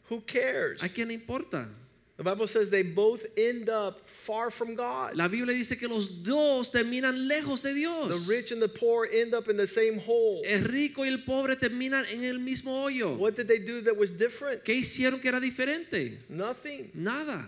[0.09, 0.81] Who cares?
[0.81, 1.67] ¿A quién le importa?
[2.17, 5.13] The Bible says they both end up far from God.
[5.13, 8.25] La Biblia dice que los dos terminan lejos de Dios.
[8.25, 10.41] The rich and the poor end up in the same hole.
[10.43, 13.15] El rico y el pobre terminan en el mismo hoyo.
[13.15, 14.63] What did they do that was different?
[14.63, 16.17] ¿Qué hicieron que era diferente?
[16.29, 16.89] Nothing.
[16.95, 17.47] Nada.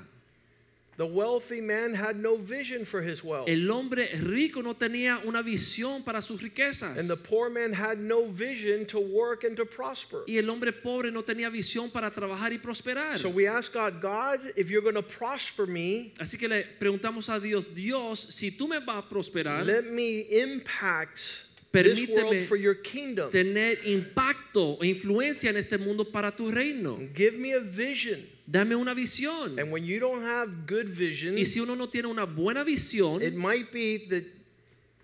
[1.01, 3.49] The wealthy man had no vision for his wealth.
[3.49, 6.95] El hombre rico no tenía una visión para sus riquezas.
[6.99, 10.23] And the poor man had no vision to work and to prosper.
[10.27, 13.17] Y el hombre pobre no tenía visión para trabajar y prosperar.
[13.17, 17.35] So we ask God, God, if you're going to prosper me, Así que le preguntamos
[17.35, 22.75] a Dios, Dios, si tú me vas a prosperar, let me impact Permíteme for your
[22.75, 23.29] kingdom.
[23.29, 26.97] tener impacto o influencia en este mundo para tu reino.
[27.15, 28.25] Give me a vision.
[28.45, 29.57] Dame una visión.
[29.57, 33.21] And when you don't have good vision, Y si uno no tiene una buena visión,
[33.21, 34.25] it might be that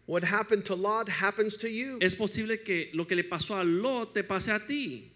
[0.05, 1.97] what happened to Lot happens to you.
[2.01, 5.11] es posible que lo que le pasó a Lot te pase a ti.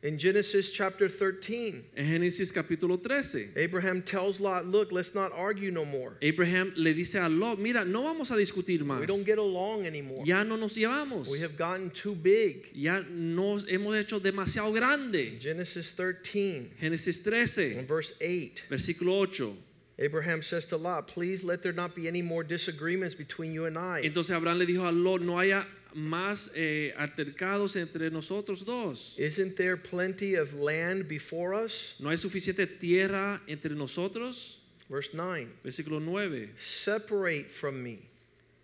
[0.00, 3.54] In Genesis chapter 13, En Génesis capítulo 13.
[3.56, 6.16] Abraham tells Lot, Look, let's not argue no more.
[6.22, 9.00] Abraham le dice a Lot, mira, no vamos a discutir más.
[9.00, 10.24] We don't get along anymore.
[10.24, 11.28] Ya no nos llevamos.
[11.28, 12.70] We have gotten too big.
[12.72, 15.40] Ya nos hemos hecho demasiado grande.
[15.40, 18.66] Genesis 13 Génesis and 13, verse 8.
[18.70, 19.52] versículo 8.
[20.00, 23.76] Abraham says to Lot, Please let there not be any more disagreements between you and
[23.76, 24.02] I.
[24.04, 29.18] Entonces Abraham le dijo a Lot, no haya más eh, altercados entre nosotros dos.
[29.18, 31.94] Isn't there plenty of land before us?
[31.98, 34.60] No hay suficiente tierra entre nosotros.
[34.88, 36.50] Verse 9 Versículo 9.
[36.56, 37.98] Separate from me.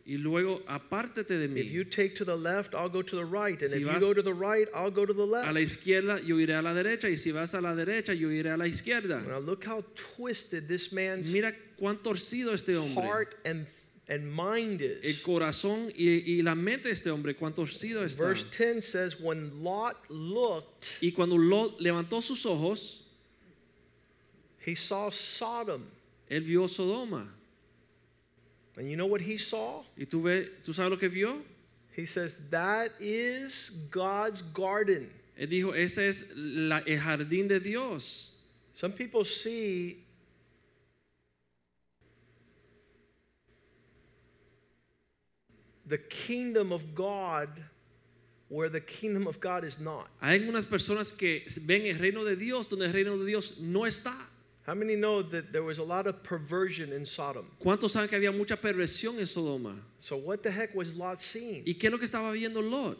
[0.07, 1.91] Y luego, apártate de If you mí.
[1.91, 3.59] take to the left, I'll go to the right.
[3.63, 5.57] And Si if you go to the right, I'll go to the A la left.
[5.61, 7.09] izquierda, yo iré a la derecha.
[7.09, 9.23] Y si vas a la derecha, yo iré a la izquierda.
[9.27, 9.83] Now look how
[10.17, 13.03] twisted this man's Mira cuán torcido este hombre.
[13.03, 13.67] heart and,
[14.09, 15.23] and mind El is.
[15.23, 18.25] corazón y, y la mente de este hombre, cuán torcido está.
[18.25, 23.05] Verse 10 says, When Lot looked, Y cuando Lot levantó sus ojos,
[24.67, 25.83] he saw Sodom.
[26.31, 27.27] él vio Sodoma.
[28.77, 29.85] And you know what he saw?
[29.97, 31.43] ¿Y tú, ve, tú sabes lo que vio?
[31.97, 35.11] He says, That is God's garden.
[35.39, 38.33] Él dijo, ese es la- el jardín de Dios.
[38.75, 40.04] Some people see
[45.87, 47.49] the kingdom of God
[48.49, 50.09] where the kingdom of God is not.
[50.21, 53.81] Hay algunas personas que ven el reino de Dios donde el reino de Dios no
[53.81, 54.15] está.
[54.67, 57.47] How many know that there was a lot of perversion in Sodom?
[57.61, 59.79] ¿Cuántos saben que había mucha perversión en Sodoma?
[59.99, 61.65] So, what the heck was Lot seeing?
[61.67, 62.99] ¿Y qué es lo que estaba viendo Lot?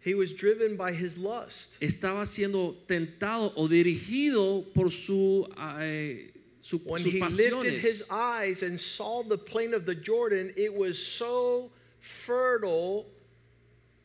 [0.00, 1.80] He was driven by his lust.
[1.80, 5.48] Estaba siendo tentado o dirigido por su,
[5.80, 6.31] eh,
[6.62, 8.10] su- When sus he lifted his pasiones.
[8.10, 11.70] eyes and saw the plain of the Jordan, it was so
[12.00, 13.06] fertile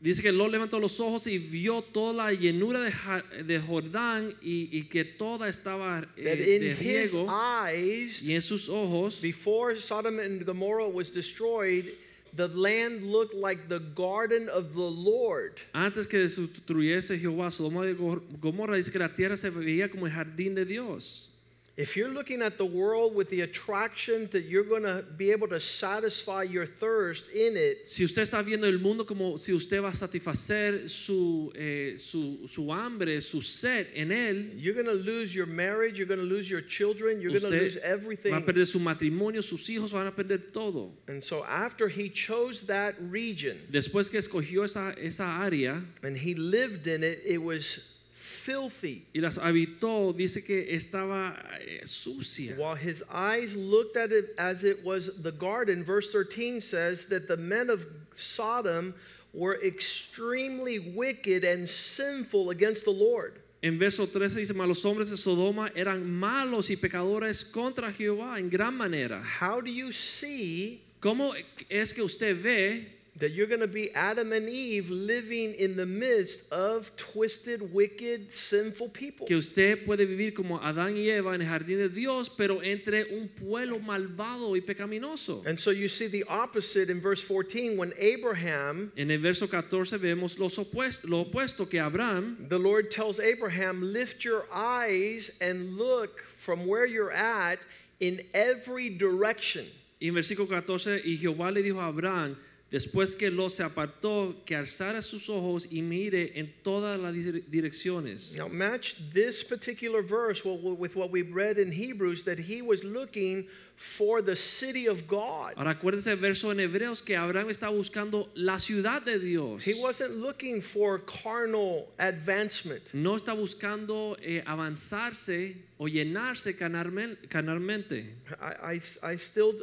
[0.00, 4.32] Dice que Lot levantó los ojos y vio toda la llenura de, Ja- de Jordán
[4.40, 8.68] y, y que toda estaba eh, that in de his riego eyes y en sus
[8.68, 9.20] ojos.
[9.20, 11.86] Before Sodom and Gomorrah was destroyed,
[12.32, 15.58] the land looked like the garden of the Lord.
[15.74, 19.90] Antes que se destruyese Jehová Sodoma y Gor- Gomorra, dice que la tierra se veía
[19.90, 21.30] como el jardín de Dios.
[21.78, 25.46] If you're looking at the world with the attraction that you're going to be able
[25.46, 29.80] to satisfy your thirst in it, Si usted está viendo el mundo como si usted
[29.80, 34.92] va a satisfacer su, eh, su, su hambre, su sed en él, you're going to
[34.92, 38.32] lose your marriage, you're going to lose your children, you're going to lose usted everything.
[38.32, 40.90] va a perder su matrimonio, sus hijos van a perder todo.
[41.06, 46.34] And so after he chose that region Después que escogió esa, esa área and he
[46.34, 47.97] lived in it, it was
[48.38, 49.06] filthy.
[49.14, 52.54] y las habitó, dice que estaba eh, sucia.
[52.56, 57.28] While his eyes looked at it as it was the garden, verse 13 says that
[57.28, 58.94] the men of Sodom
[59.32, 63.40] were extremely wicked and sinful against the Lord.
[63.60, 68.38] En verso 13 dice, mas los hombres de Sodoma eran malos y pecadores contra Jehová
[68.38, 69.20] en gran manera.
[69.20, 71.32] How do you see ¿Cómo
[71.68, 75.86] es que usted ve that you're going to be Adam and Eve living in the
[75.86, 79.26] midst of twisted, wicked, sinful people?
[79.26, 83.04] que usted puede vivir como Adán y Eva en el jardín de Dios, pero entre
[83.10, 85.44] un pueblo malvado y pecaminoso?
[85.46, 89.98] And so you see the opposite in verse 14 when Abraham, En el verso 14
[89.98, 95.76] vemos los opuesto, lo opuesto que Abraham, the Lord tells Abraham, lift your eyes and
[95.76, 97.58] look from where you're at
[98.00, 99.66] in every direction.
[100.00, 102.36] y en versículo 14, y Jehová le dijo a Abraham,
[102.70, 107.42] después que lo se apartó, que alzara sus ojos y mire en todas las dire-
[107.50, 108.36] direcciones.
[108.36, 113.46] Now, match this particular verse with what we read in Hebrews that he was looking
[113.76, 115.54] for the city of God.
[115.56, 119.64] Ahora acuérdense el verso en Hebreos que Abraham está buscando la ciudad de Dios.
[119.64, 122.82] He wasn't looking for carnal advancement.
[122.92, 128.04] No está buscando eh, avanzarse o llenarse carnalmente.
[128.40, 129.54] I, I, I still,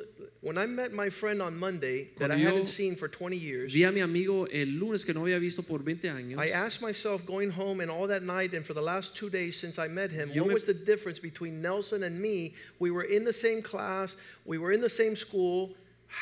[0.41, 3.83] when I met my friend on Monday that I hadn't seen for 20 years, Vi
[3.83, 6.39] a mi amigo el lunes que no había visto por 20 años.
[6.39, 9.59] I asked myself going home and all that night and for the last two days
[9.59, 12.53] since I met him, what was the difference between Nelson and me?
[12.79, 15.71] We were in the same class, we were in the same school.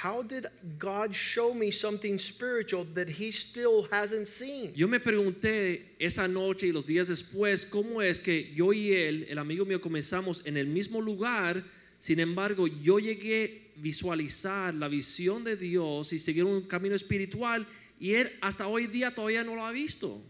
[0.01, 0.47] How did
[0.79, 4.73] God show me something spiritual that he still hasn't seen?
[4.75, 9.27] Yo me pregunté esa noche y los días después cómo es que yo y él,
[9.29, 11.63] el amigo mío, comenzamos en el mismo lugar
[12.03, 17.65] Sin embargo, yo llegué a visualizar la visión de Dios y seguir un camino espiritual
[17.97, 20.21] y él hasta hoy día todavía no lo ha visto.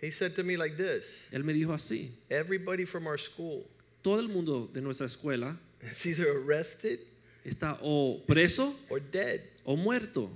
[0.00, 3.66] He said to me like this Él me dijo así, Everybody from our school
[4.00, 7.00] todo el mundo de nuestra escuela is either arrested
[7.44, 9.40] está o preso or dead.
[9.64, 10.30] o muerto.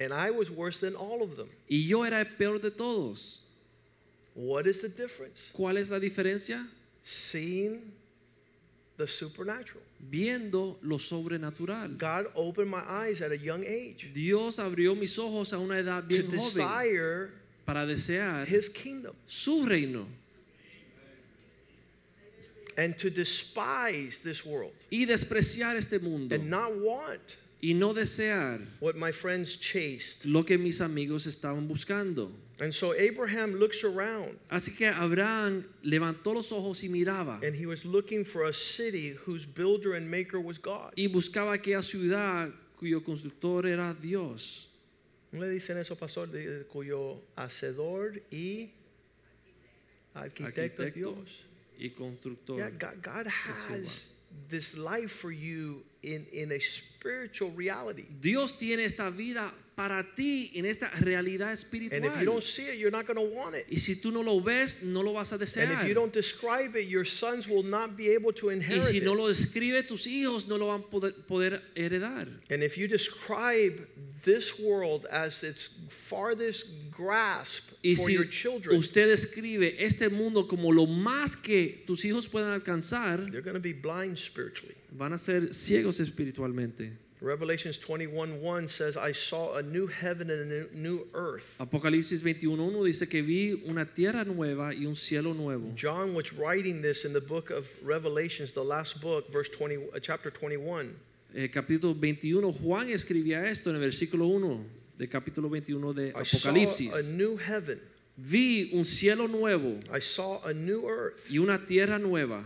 [0.00, 1.48] And I was worse than all of them.
[1.68, 3.40] Y yo era el peor de todos.
[4.34, 5.50] What is the difference?
[5.52, 6.64] ¿Cuál es la diferencia?
[7.02, 7.92] Seeing
[8.96, 9.82] the supernatural.
[9.98, 11.96] Viendo lo sobrenatural.
[11.98, 16.02] God opened my eyes at a young age Dios abrió mis ojos a una edad
[16.02, 17.30] to bien joven desire
[17.64, 20.06] para desear his kingdom su reino
[22.78, 28.60] and to despise this world y despreciar este mundo and not want y no desear
[28.80, 30.24] what my friends chased.
[30.24, 32.30] lo que mis amigos estaban buscando.
[32.60, 37.66] And so Abraham looks around Así que Abraham levantó los ojos y miraba and he
[37.66, 40.92] was looking for a city whose builder and maker was God.
[40.96, 44.68] y buscaba aquella ciudad cuyo constructor era Dios.
[45.32, 46.26] ¿No le dicen eso, pastor?
[46.28, 48.70] De- cuyo hacedor y
[50.14, 51.28] arquitecto, Arquitecto Dios.
[51.78, 52.58] Y constructor.
[52.58, 54.08] Yeah, God, God has
[54.48, 58.04] this life for you in, in a spiritual reality.
[58.20, 62.42] Dios tiene esta vida para ti en esta realidad And if you don't espiritual.
[62.42, 63.64] see it, you're not going to want it.
[63.70, 65.86] Y si tú no lo ves, no lo vas a And if desear.
[65.86, 69.12] you don't describe it, your sons will not be able to Y inherit si no
[69.12, 69.18] it.
[69.18, 72.26] lo describe, tus hijos no lo van a poder, poder heredar.
[72.50, 73.86] And if you describe
[74.24, 80.48] this world as its farthest grasp Y for si your children, usted describe este mundo
[80.48, 84.74] como lo más que tus hijos puedan alcanzar, they're going to be blind spiritually.
[84.90, 86.90] van a ser ciegos espiritualmente.
[87.20, 91.56] Revelations 21:1 says, I saw a new heaven and a new- earth.
[91.58, 95.72] Apocalipsis 21.1 dice que vi una tierra nueva y un cielo nuevo.
[95.74, 99.98] John was writing this in the book of Revelations, the last book, verse 20, uh,
[100.00, 100.94] chapter 21.
[101.34, 104.64] Eh, capítulo 21, Juan escribía esto en el versículo 1
[104.96, 106.88] de capítulo 21 de Apocalipsis.
[106.94, 107.80] I saw a new heaven.
[108.16, 111.30] Vi un cielo nuevo I saw a new earth.
[111.30, 112.42] y una tierra nueva.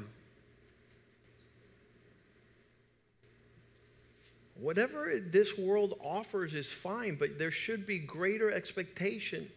[4.62, 9.51] Whatever this world offers is fine, but there should be greater expectation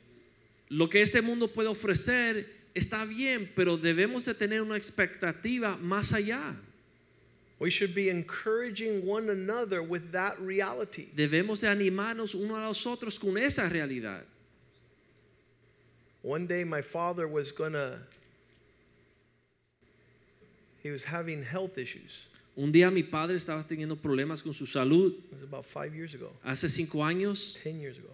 [0.69, 6.11] Lo que este mundo puede ofrecer está bien, pero debemos de tener una expectativa más
[6.11, 6.55] allá.
[7.59, 11.07] We should be encouraging one another with that reality.
[11.15, 14.23] Debemos de animarnos unos a los otros con esa realidad.
[16.21, 17.99] One day, my father was gonna,
[20.81, 22.25] he was having health issues.
[22.57, 25.13] Un día mi padre estaba teniendo problemas con su salud.
[25.13, 28.09] It was about five years ago, Hace cinco años, 10 years ago.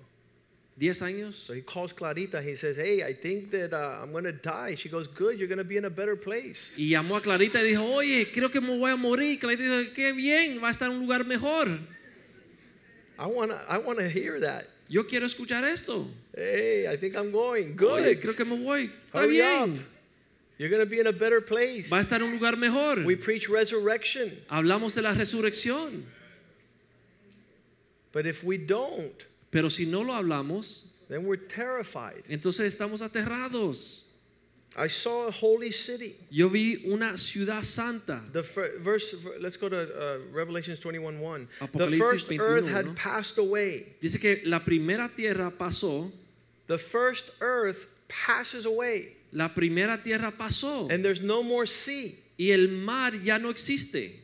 [0.76, 1.36] diez años.
[1.36, 2.42] So he calls Clarita.
[2.42, 4.74] He says, Hey, I think that uh, I'm gonna die.
[4.76, 6.72] She goes, Good, you're gonna be in a better place.
[6.76, 9.38] Y llamó a Clarita y dijo, oye, creo que me voy a morir.
[9.38, 11.68] Clarita dijo, qué bien, va a estar en un lugar mejor.
[13.20, 14.66] I wanna, I wanna hear that.
[14.90, 16.08] Yo quiero escuchar esto.
[16.36, 17.78] Hey, I think I'm going.
[17.80, 18.20] Oye, Good.
[18.22, 18.90] creo que me voy.
[19.06, 19.74] Está Hurry bien.
[19.74, 19.78] up.
[20.62, 21.90] You're gonna be in a better place.
[21.90, 23.04] Va a estar en un lugar mejor.
[23.04, 24.38] We preach resurrection.
[24.48, 26.04] Hablamos de la resurrección.
[28.12, 32.24] But if we don't, Pero si no lo hablamos, then we're terrified.
[32.30, 34.04] entonces estamos aterrados.
[34.78, 36.16] I saw a holy city.
[36.30, 38.22] Yo vi una ciudad santa.
[38.32, 41.48] The fir- verse, let's go to uh, Revelations 21 1.
[41.74, 42.94] The first 21, earth had ¿no?
[42.94, 43.96] passed away.
[44.00, 46.12] Dice que la primera tierra pasó,
[46.68, 52.16] The first earth passes away, la primera tierra pasó and there's no more sea.
[52.38, 54.20] y el mar ya no existe.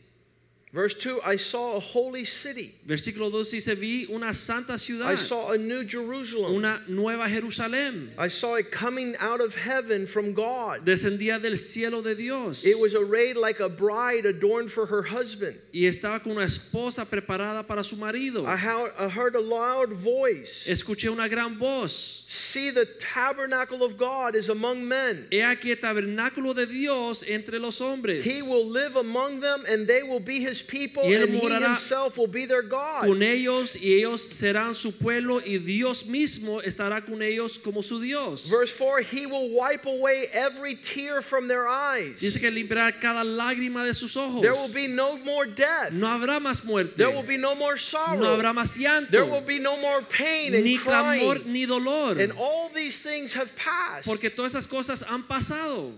[0.73, 2.75] Verse 2 I saw a holy city.
[2.85, 6.53] Versículo 2 dice, vi una santa ciudad, I saw a new Jerusalem.
[6.55, 8.09] una nueva Jerusalén.
[8.17, 10.85] I saw it coming out of heaven from God.
[10.85, 15.57] Descendía del cielo de Dios It was arrayed like a bride adorned for her husband.
[15.73, 18.45] y estaba con una esposa preparada para su marido.
[18.45, 20.65] I heard a loud voice.
[20.67, 22.25] Escuché una gran voz.
[22.27, 25.27] See, the tabernacle of God is among men.
[25.31, 28.25] He aquí el tabernáculo de Dios entre los hombres.
[28.25, 31.49] He will live among them, and they will be his people, Y él and he
[31.63, 33.01] himself will be their God.
[33.01, 37.99] con ellos y ellos serán su pueblo y Dios mismo estará con ellos como su
[37.99, 38.49] Dios.
[38.49, 42.19] Verse 4 He will wipe away every tear from their eyes.
[42.19, 44.41] Dice que limpiará cada lágrima de sus ojos.
[44.41, 45.91] There will be no more death.
[45.91, 46.95] No habrá más muerte.
[46.97, 48.19] There will be no more sorrow.
[48.19, 48.75] No habrá más
[49.09, 49.45] There will llanto.
[49.45, 51.51] be no more pain and Ni clamor crying.
[51.53, 52.19] ni dolor.
[52.19, 54.05] And all these things have passed.
[54.05, 55.91] Porque todas esas cosas han pasado.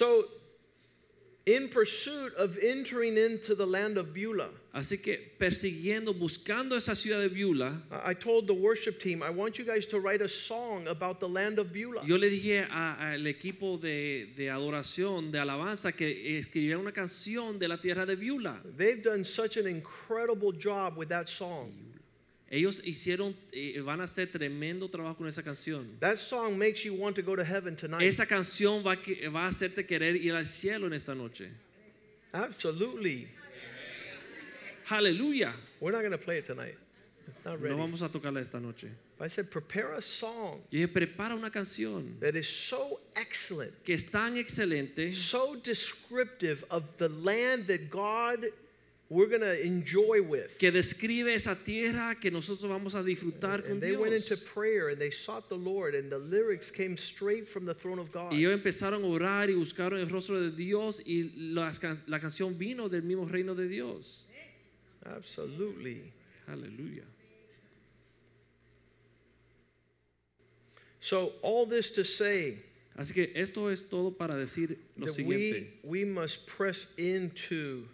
[0.00, 0.24] So,
[1.44, 4.48] in pursuit of entering into the land of Beulah.
[4.74, 9.58] Así que persiguiendo, buscando esa ciudad de Beulah, I told the worship team, I want
[9.58, 12.02] you guys to write a song about the land of Beulah.
[12.06, 17.68] yo le dije al equipo de, de adoración, de alabanza, que escribiera una canción de
[17.68, 18.56] la tierra de Beulah.
[18.78, 21.89] They've done such an incredible job with that song.
[22.50, 25.86] Ellos hicieron, eh, van a hacer tremendo trabajo con esa canción.
[26.00, 28.02] That song makes you want to go to heaven tonight.
[28.02, 28.96] Esa canción va,
[29.32, 31.48] va a hacerte querer ir al cielo en esta noche.
[32.32, 33.28] Absolutely.
[34.90, 35.52] Aleluya.
[35.80, 36.76] We're not going to play it tonight.
[37.28, 37.76] It's not ready.
[37.76, 38.88] No vamos a tocarla esta noche.
[39.22, 43.94] I said, prepare a song Yo dije, prepara una canción that is so excellent, que
[43.94, 48.46] es tan excelente, so descriptive of the land that God
[49.10, 50.56] we're going to enjoy with.
[50.58, 54.44] que describe esa tierra que nosotros vamos a disfrutar con And they went into Dios.
[54.44, 58.12] prayer and they sought the Lord, and the lyrics came straight from the throne of
[58.12, 58.32] God.
[58.32, 61.28] Y ellos empezaron a orar y buscaron el rostro de Dios y
[61.80, 64.26] can- la canción vino del mismo reino de Dios.
[65.04, 66.12] Absolutely.
[66.46, 67.04] Hallelujah.
[71.00, 72.58] So, all this to say
[72.96, 77.88] Así que esto es todo para decir lo that siguiente, we, we must press into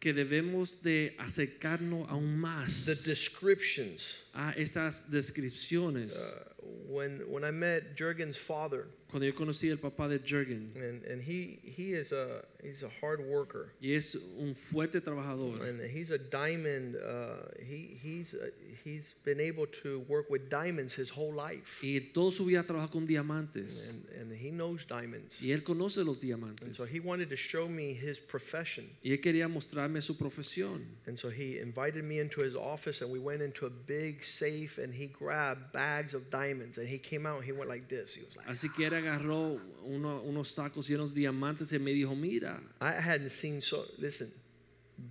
[0.00, 2.40] que debemos de acercarnos aún
[2.86, 4.16] the descriptions.
[4.34, 6.16] a estas descripciones.
[6.16, 11.04] Uh, when, when I met Jurgen's father, Cuando yo conocí al papá de Jürgen, and,
[11.04, 13.72] and he, he is a, he's a hard worker.
[13.82, 16.94] y es un fuerte trabajador, And he's a diamond.
[16.94, 18.50] Uh, he, he's, uh,
[18.84, 21.80] he's been able to work with diamonds his whole life.
[21.82, 25.34] y toda su vida trabaja con diamantes, And, and he knows diamonds.
[25.40, 26.62] y él conoce los diamantes.
[26.66, 28.88] And so he wanted to show me his profession.
[29.02, 30.84] y él quería mostrarme su profesión.
[31.08, 34.78] And so he invited me into his office, and we went into a big safe,
[34.78, 36.78] and he grabbed bags of diamonds.
[36.78, 38.14] And he came out, and he went like this.
[38.14, 41.92] He was like, Así que él agarró uno- unos sacos llenos de diamantes y me
[41.92, 44.32] dijo, mira, I hadn't seen so, listen,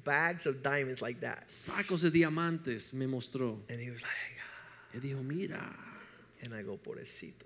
[0.03, 1.43] bags of diamonds like that.
[1.49, 3.61] sacos de diamantes me mostró.
[3.69, 4.13] And he was like.
[4.93, 5.59] Él dijo, mira,
[6.41, 7.45] and I go, pobrecito.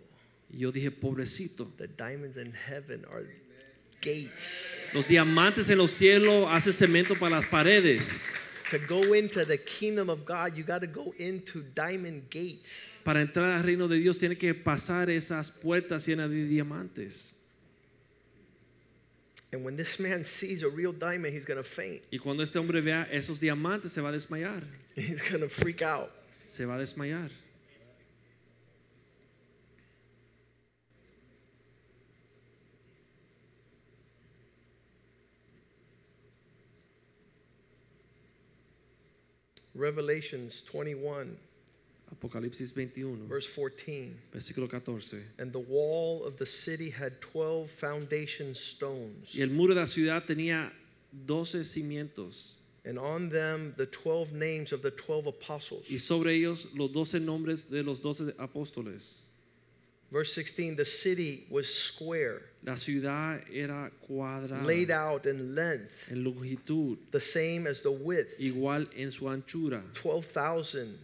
[0.49, 1.65] y yo dije, pobrecito.
[1.77, 3.25] The diamonds in heaven are
[4.01, 4.87] gates.
[4.93, 8.31] Los diamantes en los cielos hacen cemento para las paredes.
[8.73, 12.97] To go into the kingdom of God, you got to go into diamond gates.
[13.03, 17.35] Para entrar al reino de Dios tiene que pasar esas puertas llenas de diamantes.
[19.51, 22.01] And when this man sees a real diamond, he's going to faint.
[22.11, 24.63] Y cuando este hombre vea esos diamantes se va a desmayar.
[24.95, 26.11] He's going to freak out.
[26.41, 27.29] Se va a desmayar.
[39.75, 41.35] Revelations 21,
[42.13, 44.15] Apocalipsis 21, verse 14.
[44.33, 45.23] versículo 14.
[45.39, 49.85] And the wall of the city had 12 foundation stones, Y el muro de la
[49.87, 50.71] ciudad tenía
[51.25, 52.57] 12 cimientos.
[52.85, 55.89] and on them the 12 names of the 12 apostles.
[55.89, 59.29] Y sobre ellos los 12 nombres de los 12 apóstoles.
[60.13, 64.63] Verse 16 The city was square, La ciudad era cuadrada.
[64.63, 66.97] laid out in length, En longitud.
[67.11, 69.81] the same as the width, Igual en su anchura.
[69.95, 70.99] 12,000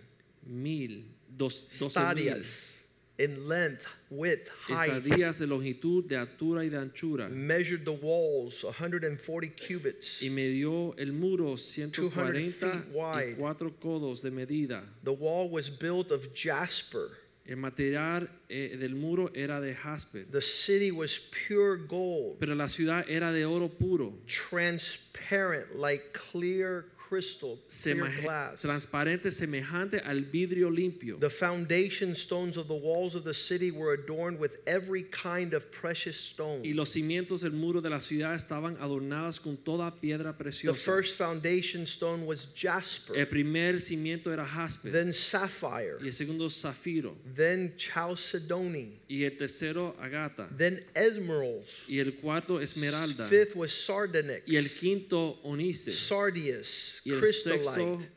[0.46, 1.02] Mil.
[1.36, 2.76] Dos, 12 stadias
[3.18, 4.90] in length, width, height.
[4.92, 7.30] Estadías de longitud, de altura y de anchura.
[7.30, 10.22] Measured the walls 140 cubits.
[10.22, 13.36] Y midió el muro 140 feet y wide.
[13.38, 14.84] 4 codos de medida.
[15.04, 17.10] The wall was built of jasper.
[17.50, 22.68] El material eh, del muro era de jaspe, The city was pure gold, pero la
[22.68, 28.62] ciudad era de oro puro, transparent like clear crystal, clear glass.
[28.62, 31.20] transparente, semejante al vidrio limpio.
[31.20, 35.72] The foundation stones of the walls of the city were adorned with every kind of
[35.72, 36.62] precious stone.
[36.64, 40.78] Y los cimientos del muro de la ciudad estaban adornadas con toda piedra preciosa.
[40.78, 46.14] The first foundation stone was jasper, El primer cimiento era jaspe, then sapphire, y el
[46.14, 51.86] segundo zafiro, then chalcedony, y el tercero agata, then emeralds.
[51.88, 58.10] y el cuarto esmeralda, Fifth was sardonyx, y el quinto onice, sardius, chrysolite,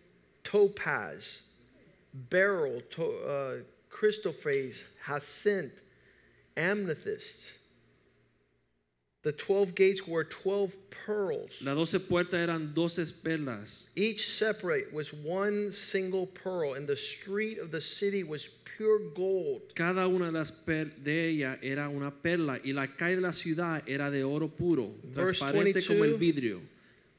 [0.44, 1.42] topaz,
[2.12, 3.54] beryl, to, uh,
[3.90, 5.80] chrysoprase, jacinth,
[6.56, 7.52] amethyst.
[9.22, 11.62] The 12 gates were 12 pearls.
[11.62, 13.90] Las doce puertas eran doce perlas.
[13.94, 19.60] Each separate was one single pearl, and the street of the city was pure gold.
[19.76, 23.30] Cada una de las per de ellas era una perla y la calle de la
[23.30, 25.86] ciudad era de oro puro, Verse transparente 22.
[25.86, 26.60] como el vidrio.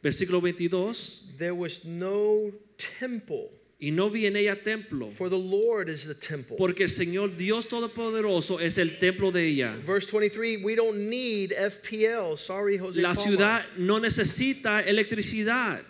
[0.03, 1.37] Versículo 22.
[1.37, 2.51] There was no
[2.99, 3.49] temple
[3.79, 6.55] y no vi en ella templo, for the Lord is the temple.
[6.57, 9.75] porque el Señor Dios Todopoderoso es el templo de ella.
[9.85, 12.37] Verse 23, we don't need FPL.
[12.37, 13.01] Sorry, Jose.
[13.01, 13.21] La Palma.
[13.21, 15.81] ciudad no necesita electricidad.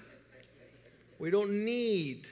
[1.20, 2.28] We don't need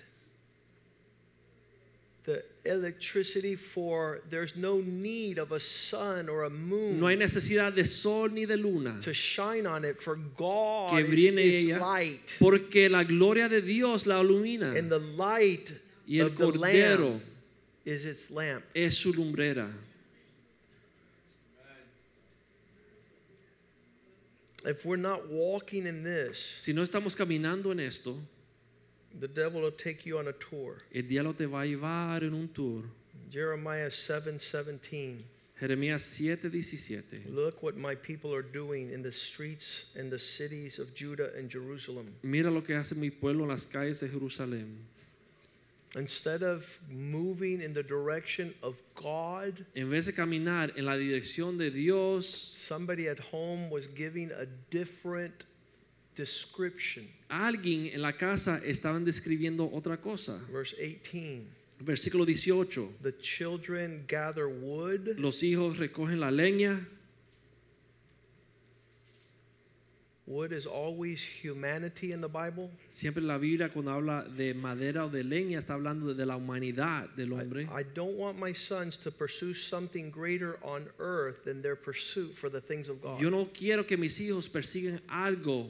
[2.64, 7.84] electricity for, there's no need of a sun or a moon No hay necesidad de
[7.86, 12.36] sol ni de luna to shine on it, for God que is its ella, light.
[12.40, 15.72] porque la gloria de Dios la ilumina And the light
[16.08, 17.22] y el of the cordero Lamb
[17.86, 18.64] is its lamp.
[18.76, 19.68] es su lumbrera.
[24.64, 28.16] If we're not walking in this, Si no estamos caminando en esto,
[29.20, 30.78] the devil will take you on a tour.
[30.94, 32.84] el diablo te va a llevar en un tour.
[33.30, 35.24] Jeremiah 7 17.
[35.62, 37.34] Jeremías 7:17.
[37.36, 41.52] Look what my people are doing in the streets and the cities of Judah and
[41.52, 42.08] Jerusalem.
[42.24, 44.88] Mira lo que hace mi pueblo en las calles de Jerusalén.
[45.96, 51.58] Instead of moving in the direction of God, En vez de caminar en la dirección
[51.58, 55.46] de Dios, somebody at home was giving a different
[56.16, 57.08] description.
[57.30, 60.40] alguien en la casa estaban describiendo otra cosa.
[60.52, 62.98] Verse 18 Versículo 18.
[63.02, 66.86] The children gather wood, Los hijos recogen la leña.
[70.28, 72.70] wood is always humanity in the Bible.
[72.90, 77.10] Siempre la Biblia cuando habla de madera o de leña está hablando de la humanidad
[77.16, 77.68] del hombre.
[77.70, 82.50] I don't want my sons to pursue something greater on earth than their pursuit for
[82.50, 83.20] the things of God.
[83.20, 85.68] Yo no quiero que mis hijos persigan algo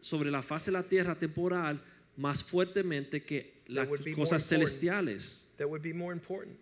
[0.00, 1.80] sobre la faz de la tierra temporal
[2.16, 3.86] más fuertemente que las
[4.16, 5.48] cosas celestiales.
[5.58, 6.56] that would be more important.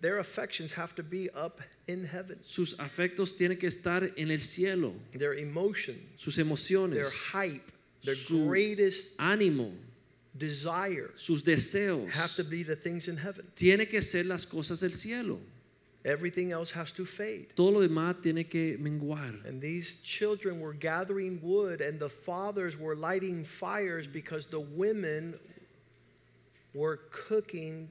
[0.00, 2.38] Their affections have to be up in heaven.
[2.44, 4.92] Sus afectos tienen que estar en el cielo.
[5.12, 7.62] Their emotions, Sus their emociones, hype,
[8.02, 9.72] their Su- greatest ánimo,
[10.36, 13.46] desire sus deseos have to be the things in heaven.
[13.54, 15.38] tiene que ser las cosas del cielo.
[16.06, 17.48] Everything else has to fade.
[17.56, 19.44] Todo lo demás tiene que menguar.
[19.44, 25.34] And these children were gathering wood, and the fathers were lighting fires because the women
[26.74, 27.88] were cooking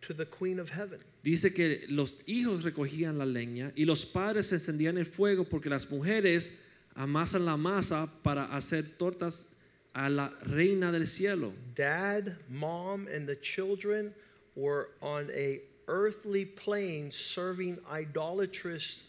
[0.00, 0.98] to the Queen of Heaven.
[1.22, 5.88] Dice que los hijos recogían la leña y los padres encendían el fuego porque las
[5.88, 6.58] mujeres
[6.96, 9.54] amasan la masa para hacer tortas
[9.94, 11.52] a la reina del cielo.
[11.76, 14.12] Dad, mom, and the children
[14.56, 19.00] were on a earthly plane serving idolatrous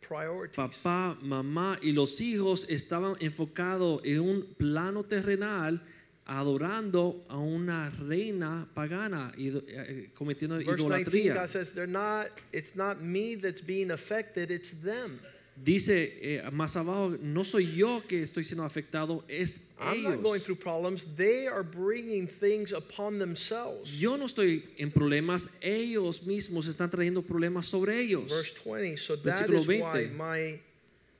[0.00, 0.56] priorities.
[0.56, 5.80] Papá, mamá y los hijos estaban enfocados en un plano terrenal
[6.26, 11.34] adorando a una reina pagana y eh, cometiendo Verse 19.
[11.34, 15.20] God says, they're not, it's not me that's being affected, it's them.
[15.64, 20.34] Dice eh, más abajo, no soy yo que estoy siendo afectado, es I'm not going
[20.34, 20.44] ellos.
[20.44, 21.04] through problems.
[21.16, 23.88] They are bringing things upon themselves.
[23.96, 28.28] Yo no estoy en problemas, ellos mismos están trayendo problemas sobre ellos.
[28.28, 30.14] Verse 20, so that Versículo is why 20.
[30.16, 30.58] my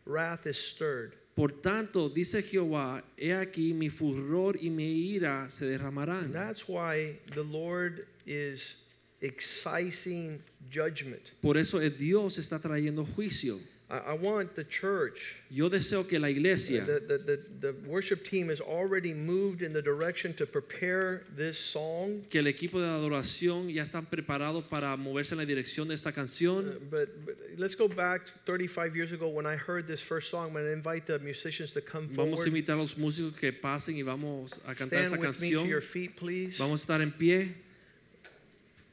[0.06, 1.12] wrath is stirred.
[1.36, 6.32] Por tanto, dice Jehová, he aquí mi furor y mi ira se And derramarán.
[6.32, 8.76] that's why the Lord is
[9.20, 11.22] excising judgment.
[11.40, 13.58] Por eso es Dios está trayendo juicio.
[13.92, 18.48] I, want the church, Yo deseo que la iglesia, the, the, the, the worship team
[18.48, 22.22] has already moved in the direction to prepare this song.
[22.30, 26.08] que el equipo de adoración ya están preparados para moverse en la dirección de esta
[26.08, 26.78] Uh, canción.
[26.90, 30.46] But, but let's go back 35 years ago when I heard this first song.
[30.46, 32.30] I'm going to invite the musicians to come forward.
[32.30, 35.40] Vamos a invitar a los músicos que pasen y vamos a cantar Stand esta with
[35.42, 35.68] me to canción.
[35.68, 36.56] your feet, please.
[36.58, 37.54] Vamos a estar en pie.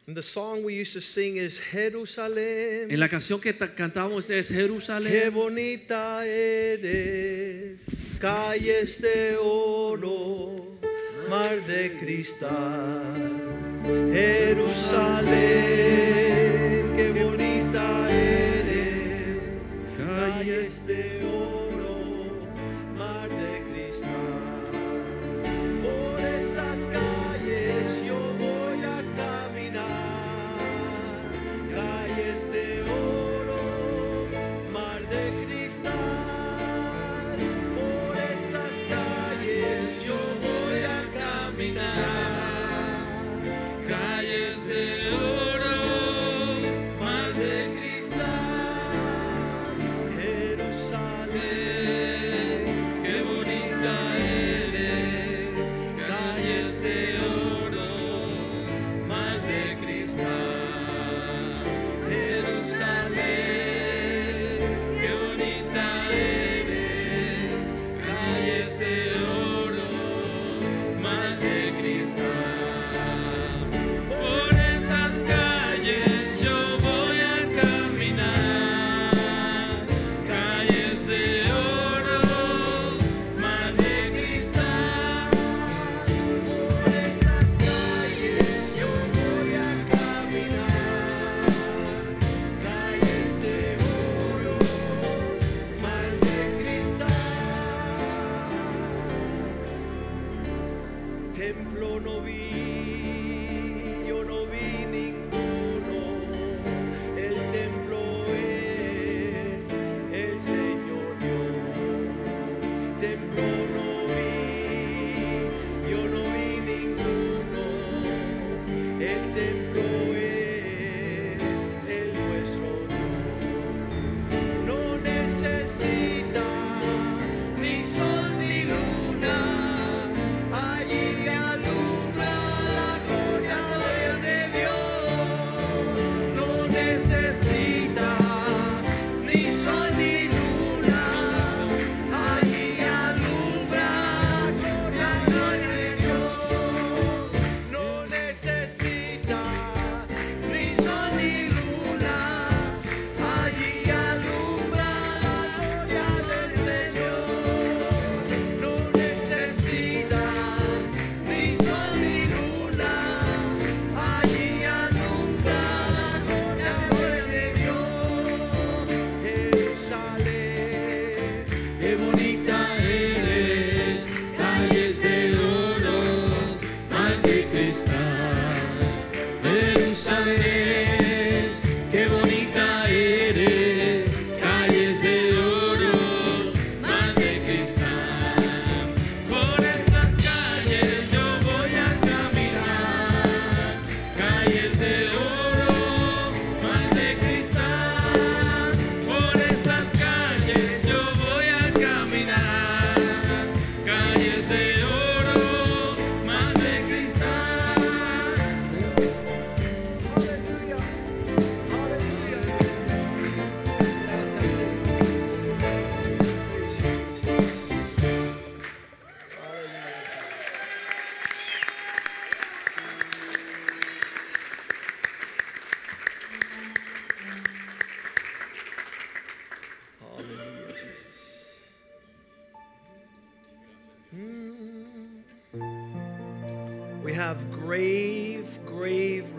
[0.09, 2.89] And the song we used to sing is Jerusalén.
[2.91, 5.31] En la canción que ta- cantábamos es Qué Jerusalén.
[5.31, 7.77] bonita eres,
[8.19, 10.55] calles de oro,
[11.29, 13.13] mar de cristal.
[14.11, 15.27] Jerusalén,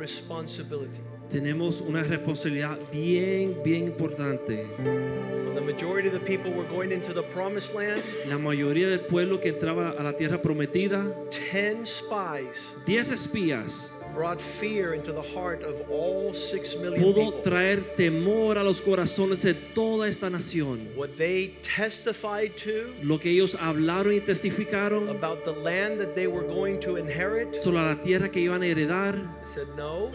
[0.00, 1.00] responsibility.
[1.30, 4.66] Tenemos una responsabilidad bien, bien importante.
[4.78, 9.00] When the majority of the people were going into the promised land, La mayoría del
[9.00, 11.04] pueblo que entraba a la tierra prometida,
[11.52, 17.42] 10 spies 10 espías, brought fear into the heart of all 6 million pudo people.
[17.42, 20.78] traer temor a los corazones de toda esta nación.
[20.96, 26.26] What they testified to Lo que ellos hablaron y testificaron about the land that they
[26.26, 30.10] were going to inherit sobre la tierra que iban a heredar, said, No,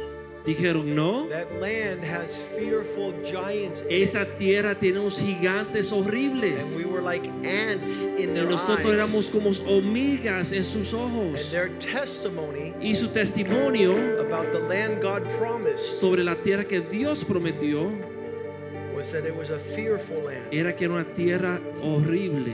[0.46, 1.28] dijeron no.
[1.30, 3.84] that land has fearful giants.
[3.90, 6.78] Esa tierra tiene unos gigantes And horribles.
[6.78, 8.94] we were like ants in Y their nosotros eyes.
[8.94, 11.52] éramos como hormigas en sus And ojos.
[11.52, 17.26] their testimony Y su testimonio about the land God promised sobre la tierra que Dios
[17.26, 17.90] prometió
[18.96, 20.48] was that it was a fearful land.
[20.52, 22.54] era que era una tierra horrible.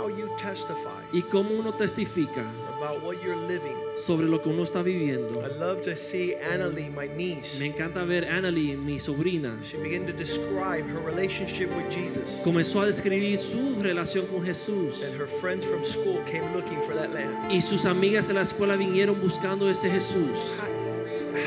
[0.00, 2.44] So, how you testify Y cómo uno testifica
[2.78, 3.76] about what you're living.
[3.96, 5.42] sobre lo que uno está viviendo.
[5.44, 7.58] I love to see Annalie, my niece.
[7.58, 12.40] Me encanta ver Annalie, mi sobrina, She began to describe her relationship with Jesus.
[12.42, 15.02] comenzó a describir su relación con Jesús.
[15.04, 17.50] And her friends from school came looking for that land.
[17.52, 20.58] Y sus amigas de la escuela vinieron buscando ese Jesús.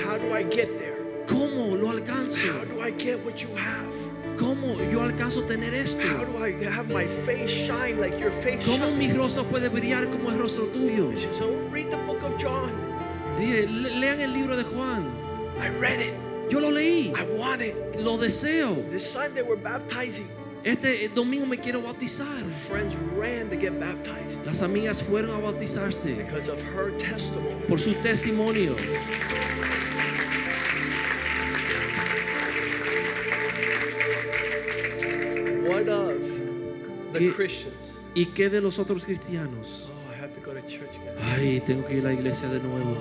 [0.06, 0.94] How, how do I get there?
[1.28, 2.48] ¿Cómo lo alcanzo?
[2.60, 4.23] How do I get what you have?
[4.38, 6.02] ¿Cómo yo alcanzo tener esto?
[6.02, 10.10] How do I have my face shine like your face ¿Cómo mi rostro puede brillar
[10.10, 11.12] como el rostro tuyo?
[11.42, 12.70] "Oh, read the book of John.
[13.40, 15.04] Dije, "Le- lean el libro de Juan.
[15.62, 16.14] I read it.
[16.50, 17.76] Yo lo leí, I want it.
[18.00, 18.76] lo deseo.
[18.92, 20.28] This Sunday we're baptizing.
[20.64, 22.44] Este domingo me quiero bautizar.
[22.52, 27.56] Friends ran to get baptized Las amigas fueron a bautizarse because of her testimony.
[27.68, 28.74] por su testimonio.
[37.14, 37.34] ¿Qué-?
[38.16, 39.90] ¿Y qué de los otros cristianos?
[39.90, 41.16] Oh, I have to go to church again.
[41.36, 42.98] Ay, tengo que ir a la iglesia de nuevo.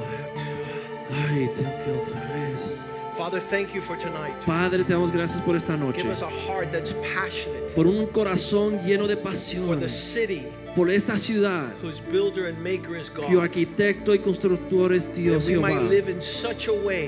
[1.28, 2.80] Ay, tengo que otra vez.
[3.16, 4.32] Father, thank you for tonight.
[4.46, 6.02] Padre, te damos gracias por esta noche.
[6.02, 9.80] Give us a heart that's passionate Por un corazón lleno de for pasión.
[9.80, 11.72] the city por esta ciudad
[13.14, 15.88] cuyo arquitecto y constructor es Dios Jehová.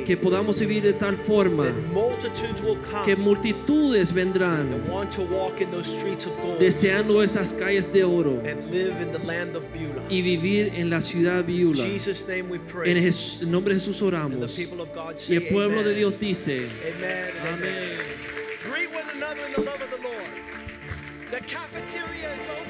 [0.05, 1.67] que podamos vivir de tal forma
[3.05, 4.69] que multitudes vendrán
[6.59, 8.43] deseando esas calles de oro
[10.09, 13.15] y vivir en la ciudad Viula en el
[13.51, 14.59] nombre de Jesús oramos.
[15.29, 16.69] Y el pueblo de Dios dice
[17.53, 18.25] amén
[21.35, 22.64] The cafeteria is open.